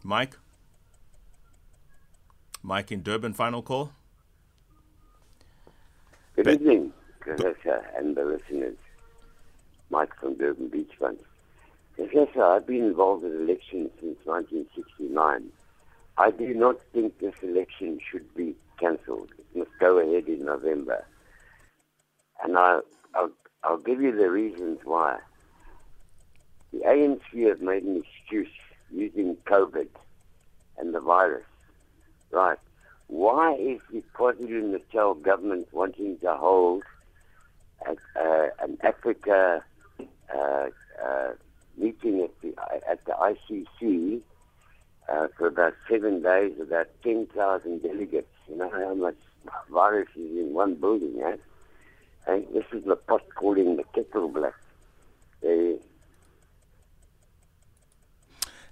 Mike? 0.02 0.36
Mike 2.62 2.90
in 2.90 3.02
Durban, 3.02 3.32
final 3.32 3.62
call. 3.62 3.92
Good 6.34 6.48
evening, 6.48 6.92
Professor 7.20 7.84
and 7.96 8.16
the 8.16 8.24
listeners. 8.24 8.76
Mike 9.90 10.14
from 10.20 10.34
Durban 10.36 10.68
Beachfront. 10.68 11.18
Professor, 11.94 12.44
I've 12.44 12.66
been 12.66 12.84
involved 12.84 13.24
in 13.24 13.32
elections 13.32 13.90
since 14.00 14.18
1969. 14.24 15.50
I 16.18 16.30
do 16.30 16.54
not 16.54 16.76
think 16.92 17.18
this 17.18 17.34
election 17.42 17.98
should 18.10 18.34
be 18.34 18.54
cancelled. 18.78 19.30
It 19.38 19.58
must 19.58 19.70
go 19.80 19.98
ahead 19.98 20.28
in 20.28 20.44
November. 20.44 21.04
And 22.42 22.58
I, 22.58 22.80
I'll, 23.14 23.30
I'll 23.66 23.78
give 23.78 24.00
you 24.00 24.14
the 24.14 24.30
reasons 24.30 24.78
why. 24.84 25.18
The 26.72 26.78
ANC 26.80 27.48
have 27.48 27.60
made 27.60 27.82
an 27.82 28.04
excuse 28.04 28.52
using 28.92 29.36
COVID 29.44 29.88
and 30.78 30.94
the 30.94 31.00
virus. 31.00 31.44
Right. 32.30 32.58
Why 33.08 33.54
is 33.54 33.80
the 33.92 34.04
KwaZulu-Natal 34.14 35.14
government 35.14 35.68
wanting 35.72 36.18
to 36.18 36.34
hold 36.34 36.84
a, 37.86 37.92
uh, 38.20 38.48
an 38.60 38.78
Africa 38.82 39.64
uh, 39.98 40.66
uh, 41.04 41.30
meeting 41.76 42.22
at 42.22 42.40
the 42.42 42.54
at 42.88 43.04
the 43.04 43.12
ICC 43.12 44.20
uh, 45.08 45.28
for 45.36 45.48
about 45.48 45.74
seven 45.90 46.22
days, 46.22 46.52
about 46.60 46.86
ten 47.02 47.26
thousand 47.34 47.82
delegates? 47.82 48.28
You 48.48 48.58
know 48.58 48.70
how 48.70 48.94
much 48.94 49.16
virus 49.70 50.08
is 50.14 50.38
in 50.38 50.52
one 50.52 50.74
building, 50.76 51.20
eh? 51.24 51.36
This 52.26 52.64
is 52.72 52.84
the 52.84 52.96
pot 52.96 53.22
calling 53.34 53.76
the 53.76 53.84
kettle 53.94 54.28
black. 54.28 54.54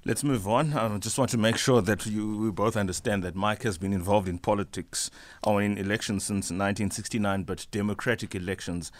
Let's 0.06 0.22
move 0.22 0.46
on. 0.46 0.74
I 0.74 0.98
just 0.98 1.16
want 1.16 1.30
to 1.30 1.38
make 1.38 1.56
sure 1.56 1.80
that 1.80 2.04
you 2.04 2.36
we 2.36 2.50
both 2.50 2.76
understand 2.76 3.22
that 3.22 3.34
Mike 3.34 3.62
has 3.62 3.78
been 3.78 3.94
involved 3.94 4.28
in 4.28 4.38
politics 4.38 5.10
or 5.42 5.62
in 5.62 5.78
elections 5.78 6.24
since 6.24 6.50
1969, 6.50 7.44
but 7.44 7.66
democratic 7.70 8.34
elections 8.34 8.92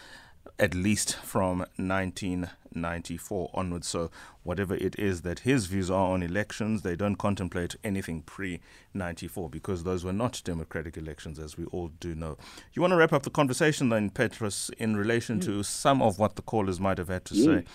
at 0.57 0.73
least 0.73 1.15
from 1.17 1.59
1994 1.77 3.49
onwards. 3.53 3.87
So, 3.87 4.09
whatever 4.43 4.75
it 4.75 4.97
is 4.97 5.21
that 5.21 5.39
his 5.39 5.65
views 5.65 5.89
are 5.91 6.11
on 6.11 6.23
elections, 6.23 6.81
they 6.81 6.95
don't 6.95 7.15
contemplate 7.15 7.75
anything 7.83 8.21
pre 8.21 8.59
94 8.93 9.49
because 9.49 9.83
those 9.83 10.03
were 10.05 10.13
not 10.13 10.41
democratic 10.45 10.97
elections, 10.97 11.39
as 11.39 11.57
we 11.57 11.65
all 11.65 11.89
do 11.99 12.15
know. 12.15 12.37
You 12.73 12.81
want 12.81 12.91
to 12.91 12.97
wrap 12.97 13.13
up 13.13 13.23
the 13.23 13.29
conversation 13.29 13.89
then, 13.89 14.09
Petrus, 14.09 14.69
in 14.77 14.95
relation 14.95 15.39
to 15.41 15.63
some 15.63 16.01
of 16.01 16.19
what 16.19 16.35
the 16.35 16.41
callers 16.41 16.79
might 16.79 16.97
have 16.97 17.09
had 17.09 17.25
to 17.25 17.35
say? 17.35 17.47
Mm. 17.47 17.65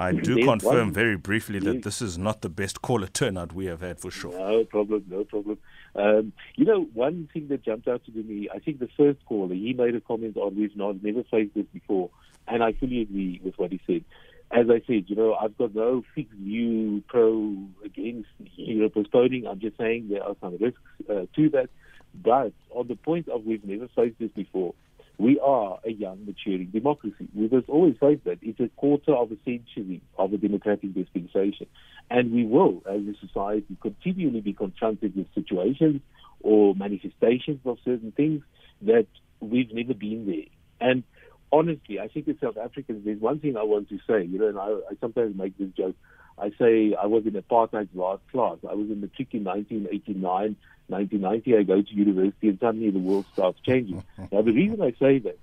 I 0.00 0.12
do 0.12 0.34
There's 0.36 0.46
confirm 0.46 0.86
one- 0.88 0.92
very 0.92 1.16
briefly 1.16 1.58
that 1.60 1.74
Yes. 1.76 1.84
this 1.84 2.02
is 2.02 2.16
not 2.18 2.42
the 2.42 2.48
best 2.48 2.82
caller 2.82 3.08
turnout 3.08 3.52
we 3.52 3.66
have 3.66 3.80
had 3.80 3.98
for 3.98 4.10
sure. 4.12 4.38
No 4.38 4.64
problem, 4.64 5.04
no 5.08 5.24
problem. 5.24 5.58
Um, 5.94 6.32
you 6.56 6.64
know, 6.64 6.84
one 6.94 7.28
thing 7.32 7.48
that 7.48 7.64
jumped 7.64 7.88
out 7.88 8.04
to 8.04 8.12
me, 8.12 8.48
I 8.54 8.58
think 8.58 8.78
the 8.78 8.88
first 8.96 9.24
caller, 9.26 9.54
he 9.54 9.72
made 9.72 9.94
a 9.94 10.00
comment 10.00 10.36
on 10.36 10.56
we've 10.56 10.76
not 10.76 11.02
never 11.02 11.24
faced 11.24 11.54
this 11.54 11.66
before, 11.72 12.10
and 12.46 12.62
I 12.62 12.72
fully 12.72 13.02
agree 13.02 13.40
with 13.42 13.58
what 13.58 13.72
he 13.72 13.80
said. 13.86 14.04
As 14.50 14.70
I 14.70 14.80
said, 14.86 15.04
you 15.08 15.16
know, 15.16 15.34
I've 15.34 15.56
got 15.58 15.74
no 15.74 16.02
fixed 16.14 16.32
view 16.32 17.02
pro 17.08 17.56
against 17.84 18.28
you 18.56 18.82
know 18.82 18.88
postponing. 18.88 19.46
I'm 19.46 19.60
just 19.60 19.76
saying 19.76 20.08
there 20.08 20.22
are 20.22 20.36
some 20.40 20.56
risks 20.58 20.80
uh, 21.08 21.26
to 21.36 21.50
that. 21.50 21.68
But 22.14 22.52
on 22.70 22.88
the 22.88 22.96
point 22.96 23.28
of 23.28 23.44
we've 23.44 23.64
never 23.64 23.88
faced 23.88 24.18
this 24.18 24.30
before, 24.30 24.74
we 25.18 25.40
are 25.40 25.80
a 25.84 25.90
young, 25.90 26.24
maturing 26.24 26.66
democracy. 26.66 27.28
We 27.34 27.48
must 27.48 27.68
always 27.68 27.96
face 27.98 28.20
that. 28.24 28.38
It's 28.40 28.60
a 28.60 28.68
quarter 28.76 29.14
of 29.14 29.32
a 29.32 29.36
century 29.44 30.00
of 30.16 30.32
a 30.32 30.36
democratic 30.36 30.94
dispensation. 30.94 31.66
And 32.08 32.32
we 32.32 32.46
will, 32.46 32.82
as 32.88 33.00
a 33.00 33.26
society, 33.26 33.76
continually 33.82 34.40
be 34.40 34.52
confronted 34.52 35.16
with 35.16 35.26
situations 35.34 36.02
or 36.40 36.74
manifestations 36.76 37.60
of 37.64 37.78
certain 37.84 38.12
things 38.12 38.42
that 38.82 39.08
we've 39.40 39.72
never 39.74 39.92
been 39.92 40.26
there. 40.26 40.88
And 40.88 41.02
honestly, 41.50 41.98
I 41.98 42.06
think 42.06 42.28
as 42.28 42.36
South 42.40 42.56
Africans, 42.56 43.04
there's 43.04 43.20
one 43.20 43.40
thing 43.40 43.56
I 43.56 43.64
want 43.64 43.88
to 43.88 43.98
say, 44.06 44.24
you 44.24 44.38
know, 44.38 44.48
and 44.48 44.58
I, 44.58 44.66
I 44.66 44.94
sometimes 45.00 45.36
make 45.36 45.58
this 45.58 45.70
joke. 45.76 45.96
I 46.40 46.50
say 46.58 46.94
I 46.94 47.06
was 47.06 47.26
in 47.26 47.32
apartheid's 47.32 47.94
last 47.94 48.22
class. 48.30 48.58
I 48.68 48.74
was 48.74 48.90
in 48.90 49.00
matric 49.00 49.34
in 49.34 49.44
1989, 49.44 50.56
1990. 50.86 51.56
I 51.56 51.62
go 51.62 51.82
to 51.82 51.94
university, 51.94 52.48
and 52.48 52.58
suddenly 52.60 52.90
the 52.90 52.98
world 52.98 53.26
starts 53.32 53.60
changing. 53.60 54.04
now, 54.32 54.42
the 54.42 54.52
reason 54.52 54.80
I 54.80 54.92
say 54.98 55.18
that, 55.18 55.38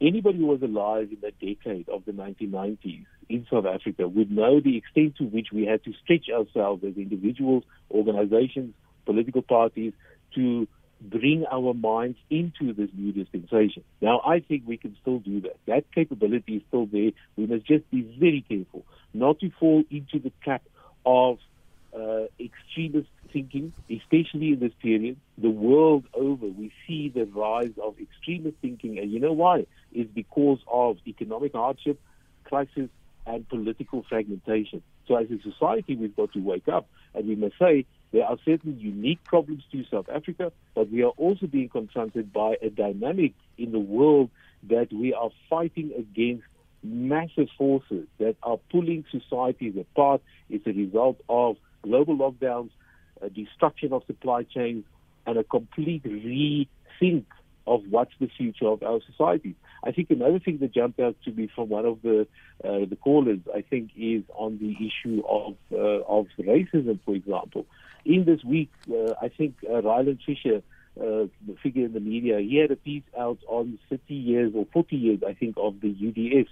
anybody 0.00 0.38
who 0.38 0.46
was 0.46 0.62
alive 0.62 1.08
in 1.10 1.18
that 1.22 1.38
decade 1.38 1.88
of 1.88 2.04
the 2.04 2.12
1990s 2.12 3.04
in 3.28 3.46
South 3.50 3.66
Africa 3.66 4.08
would 4.08 4.30
know 4.30 4.60
the 4.60 4.76
extent 4.76 5.16
to 5.16 5.24
which 5.24 5.48
we 5.52 5.64
had 5.64 5.84
to 5.84 5.92
stretch 6.02 6.28
ourselves 6.28 6.82
as 6.84 6.96
individuals, 6.96 7.64
organizations, 7.90 8.74
political 9.04 9.42
parties 9.42 9.92
to 10.34 10.66
bring 11.02 11.44
our 11.50 11.74
minds 11.74 12.18
into 12.30 12.72
this 12.72 12.88
new 12.94 13.12
dispensation. 13.12 13.82
Now, 14.00 14.20
I 14.24 14.40
think 14.40 14.62
we 14.66 14.76
can 14.76 14.96
still 15.00 15.18
do 15.18 15.40
that. 15.42 15.56
That 15.66 15.84
capability 15.92 16.56
is 16.56 16.62
still 16.68 16.86
there. 16.86 17.10
We 17.36 17.46
must 17.46 17.66
just 17.66 17.90
be 17.90 18.02
very 18.18 18.44
careful 18.48 18.84
not 19.12 19.40
to 19.40 19.50
fall 19.58 19.84
into 19.90 20.18
the 20.18 20.32
trap 20.42 20.62
of 21.04 21.38
uh, 21.94 22.24
extremist 22.40 23.08
thinking, 23.32 23.72
especially 23.90 24.52
in 24.52 24.60
this 24.60 24.72
period. 24.80 25.18
The 25.38 25.50
world 25.50 26.04
over, 26.14 26.46
we 26.46 26.72
see 26.86 27.08
the 27.08 27.24
rise 27.24 27.72
of 27.82 27.96
extremist 28.00 28.56
thinking, 28.62 28.98
and 28.98 29.10
you 29.10 29.20
know 29.20 29.32
why? 29.32 29.66
It's 29.92 30.10
because 30.12 30.58
of 30.70 30.98
economic 31.06 31.52
hardship, 31.52 32.00
crisis, 32.44 32.88
and 33.26 33.48
political 33.48 34.04
fragmentation. 34.08 34.82
So, 35.06 35.16
as 35.16 35.26
a 35.30 35.40
society, 35.42 35.96
we've 35.96 36.16
got 36.16 36.32
to 36.32 36.40
wake 36.40 36.68
up, 36.68 36.86
and 37.14 37.28
we 37.28 37.34
must 37.34 37.58
say 37.58 37.86
there 38.12 38.26
are 38.26 38.36
certain 38.44 38.78
unique 38.78 39.24
problems 39.24 39.64
to 39.72 39.84
South 39.90 40.08
Africa, 40.14 40.52
but 40.74 40.90
we 40.90 41.02
are 41.02 41.14
also 41.16 41.46
being 41.46 41.68
confronted 41.68 42.32
by 42.32 42.56
a 42.60 42.68
dynamic 42.68 43.32
in 43.56 43.72
the 43.72 43.78
world 43.78 44.30
that 44.68 44.92
we 44.92 45.14
are 45.14 45.30
fighting 45.48 45.92
against 45.98 46.44
massive 46.82 47.48
forces 47.56 48.06
that 48.18 48.36
are 48.42 48.58
pulling 48.70 49.04
societies 49.10 49.74
apart. 49.78 50.20
It's 50.50 50.66
a 50.66 50.72
result 50.72 51.20
of 51.28 51.56
global 51.82 52.16
lockdowns, 52.16 52.70
a 53.20 53.30
destruction 53.30 53.92
of 53.92 54.04
supply 54.06 54.42
chains, 54.42 54.84
and 55.26 55.38
a 55.38 55.44
complete 55.44 56.02
rethink 56.04 57.24
of 57.66 57.82
what's 57.88 58.12
the 58.20 58.28
future 58.36 58.66
of 58.66 58.82
our 58.82 59.00
societies. 59.10 59.54
I 59.84 59.92
think 59.92 60.10
another 60.10 60.38
thing 60.38 60.58
that 60.58 60.72
jumped 60.72 61.00
out 61.00 61.16
to 61.24 61.30
me 61.32 61.48
from 61.54 61.68
one 61.68 61.86
of 61.86 62.02
the 62.02 62.26
uh, 62.64 62.84
the 62.88 62.96
callers, 63.00 63.40
I 63.54 63.62
think, 63.62 63.90
is 63.96 64.22
on 64.34 64.58
the 64.58 64.76
issue 64.86 65.22
of 65.26 65.56
uh, 65.72 66.02
of 66.06 66.26
racism, 66.38 66.98
for 67.04 67.14
example. 67.14 67.66
In 68.04 68.24
this 68.24 68.42
week, 68.44 68.70
uh, 68.90 69.14
I 69.20 69.28
think 69.28 69.54
uh, 69.68 69.80
Ryland 69.82 70.20
Fisher, 70.26 70.62
uh, 71.00 71.26
the 71.46 71.56
figure 71.62 71.86
in 71.86 71.92
the 71.92 72.00
media, 72.00 72.38
he 72.40 72.56
had 72.56 72.70
a 72.70 72.76
piece 72.76 73.04
out 73.18 73.38
on 73.46 73.78
30 73.88 74.14
years 74.14 74.52
or 74.54 74.66
40 74.72 74.96
years, 74.96 75.20
I 75.26 75.34
think, 75.34 75.56
of 75.56 75.80
the 75.80 75.94
UDF. 75.94 76.48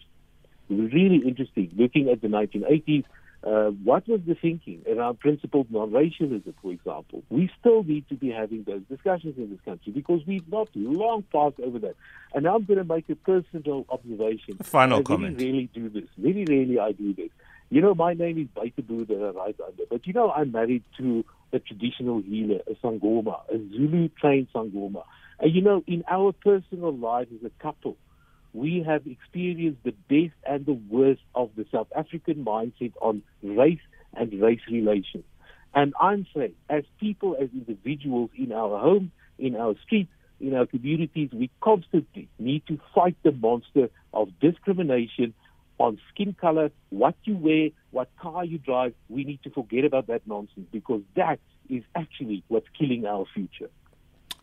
Really 0.69 1.17
interesting, 1.27 1.73
looking 1.77 2.09
at 2.09 2.21
the 2.21 2.29
1980s. 2.29 3.05
Uh, 3.43 3.71
what 3.85 4.07
was 4.07 4.21
the 4.27 4.35
thinking 4.35 4.83
around 4.87 5.19
principled 5.19 5.71
non-racialism, 5.71 6.55
for 6.61 6.73
example? 6.73 7.23
We 7.31 7.51
still 7.59 7.83
need 7.83 8.07
to 8.11 8.15
be 8.15 8.31
having 8.31 8.65
those 8.65 8.83
discussions 8.83 9.39
in 9.39 9.51
this 9.51 9.61
country 9.65 9.93
because 9.93 10.21
we've 10.27 10.47
not 10.49 10.69
long 10.75 11.23
passed 11.33 11.59
over 11.61 11.79
that. 11.79 11.97
And 12.35 12.45
now 12.45 12.57
I'm 12.57 12.65
going 12.65 12.79
to 12.79 12.85
make 12.85 13.09
a 13.09 13.15
personal 13.17 13.87
observation. 13.89 14.59
Final 14.63 15.01
I 15.01 15.03
comment. 15.03 15.39
Very 15.39 15.53
rarely 15.53 15.71
do 15.73 15.89
this. 15.89 16.09
Very 16.19 16.45
rarely 16.45 16.79
I 16.79 16.93
do 16.93 17.15
this. 17.15 17.31
You 17.71 17.81
know, 17.81 17.95
my 17.95 18.13
name 18.13 18.37
is 18.39 18.49
Baitabu 18.49 19.07
that 19.07 19.23
I 19.23 19.31
write 19.31 19.57
under, 19.67 19.85
but 19.89 20.07
you 20.07 20.13
know, 20.13 20.31
I'm 20.31 20.53
married 20.53 20.83
to 20.99 21.25
a 21.53 21.59
traditional 21.59 22.23
healer, 22.23 22.61
a 22.67 22.75
Sangoma, 22.75 23.41
a 23.49 23.59
Zulu 23.73 24.09
trained 24.21 24.49
Sangoma. 24.55 25.05
And 25.39 25.55
you 25.55 25.63
know, 25.63 25.83
in 25.87 26.05
our 26.09 26.33
personal 26.33 26.97
lives 26.97 27.31
as 27.35 27.45
a 27.45 27.63
couple, 27.63 27.97
we 28.53 28.83
have 28.87 29.07
experienced 29.07 29.83
the 29.85 29.95
best 30.09 30.35
and 30.45 30.67
the 30.67 30.79
worst 30.89 31.23
of 31.35 31.51
the 31.57 31.67
South 31.73 31.89
African 31.97 32.45
mindset 32.45 32.93
on 33.01 33.23
race 33.43 33.81
and 34.15 34.33
race 34.41 34.61
relations. 34.71 35.25
And 35.75 35.95
I'm 36.01 36.27
saying, 36.35 36.55
as 36.69 36.83
people, 36.99 37.37
as 37.41 37.49
individuals 37.53 38.31
in 38.37 38.53
our 38.53 38.79
homes, 38.81 39.11
in 39.39 39.55
our 39.55 39.75
streets, 39.85 40.11
in 40.41 40.55
our 40.55 40.67
communities, 40.67 41.31
we 41.33 41.51
constantly 41.61 42.29
need 42.39 42.67
to 42.67 42.79
fight 42.95 43.17
the 43.23 43.33
monster 43.33 43.89
of 44.13 44.29
discrimination 44.41 45.33
on 45.81 45.99
skin 46.13 46.37
color, 46.39 46.71
what 46.91 47.15
you 47.25 47.35
wear, 47.37 47.71
what 47.91 48.09
car 48.21 48.45
you 48.45 48.59
drive. 48.59 48.93
We 49.09 49.25
need 49.25 49.43
to 49.45 49.51
forget 49.51 49.85
about 49.85 50.07
that 50.09 50.21
nonsense 50.27 50.67
because 50.71 51.01
that 51.17 51.41
is 51.71 51.83
actually 51.95 52.45
what's 52.49 52.69
killing 52.79 53.07
our 53.07 53.25
future. 53.33 53.71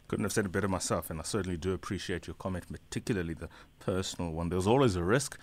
Couldn't 0.08 0.26
have 0.26 0.34
said 0.34 0.46
it 0.46 0.52
better 0.52 0.68
myself, 0.68 1.10
and 1.12 1.20
I 1.20 1.24
certainly 1.24 1.58
do 1.58 1.74
appreciate 1.74 2.26
your 2.26 2.34
comment, 2.34 2.66
particularly 2.72 3.36
the 3.36 3.50
personal 3.80 4.32
one. 4.32 4.50
There 4.50 4.58
was 4.58 4.66
always 4.66 4.96
a 4.96 5.04
risk 5.04 5.38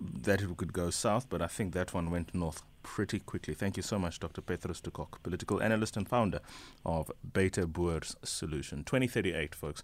that 0.00 0.40
it 0.40 0.56
could 0.56 0.72
go 0.72 0.88
south, 0.88 1.28
but 1.28 1.42
I 1.42 1.48
think 1.48 1.74
that 1.74 1.92
one 1.92 2.10
went 2.10 2.34
north 2.34 2.62
pretty 2.82 3.18
quickly. 3.18 3.52
Thank 3.52 3.76
you 3.76 3.82
so 3.82 3.98
much, 3.98 4.20
Dr. 4.20 4.40
Petrus 4.40 4.80
de 4.80 4.90
Kock, 4.90 5.22
political 5.22 5.60
analyst 5.62 5.96
and 5.96 6.08
founder 6.08 6.40
of 6.84 7.10
Buiteboers 7.30 8.14
Solution. 8.24 8.84
2038, 8.84 9.54
folks. 9.54 9.82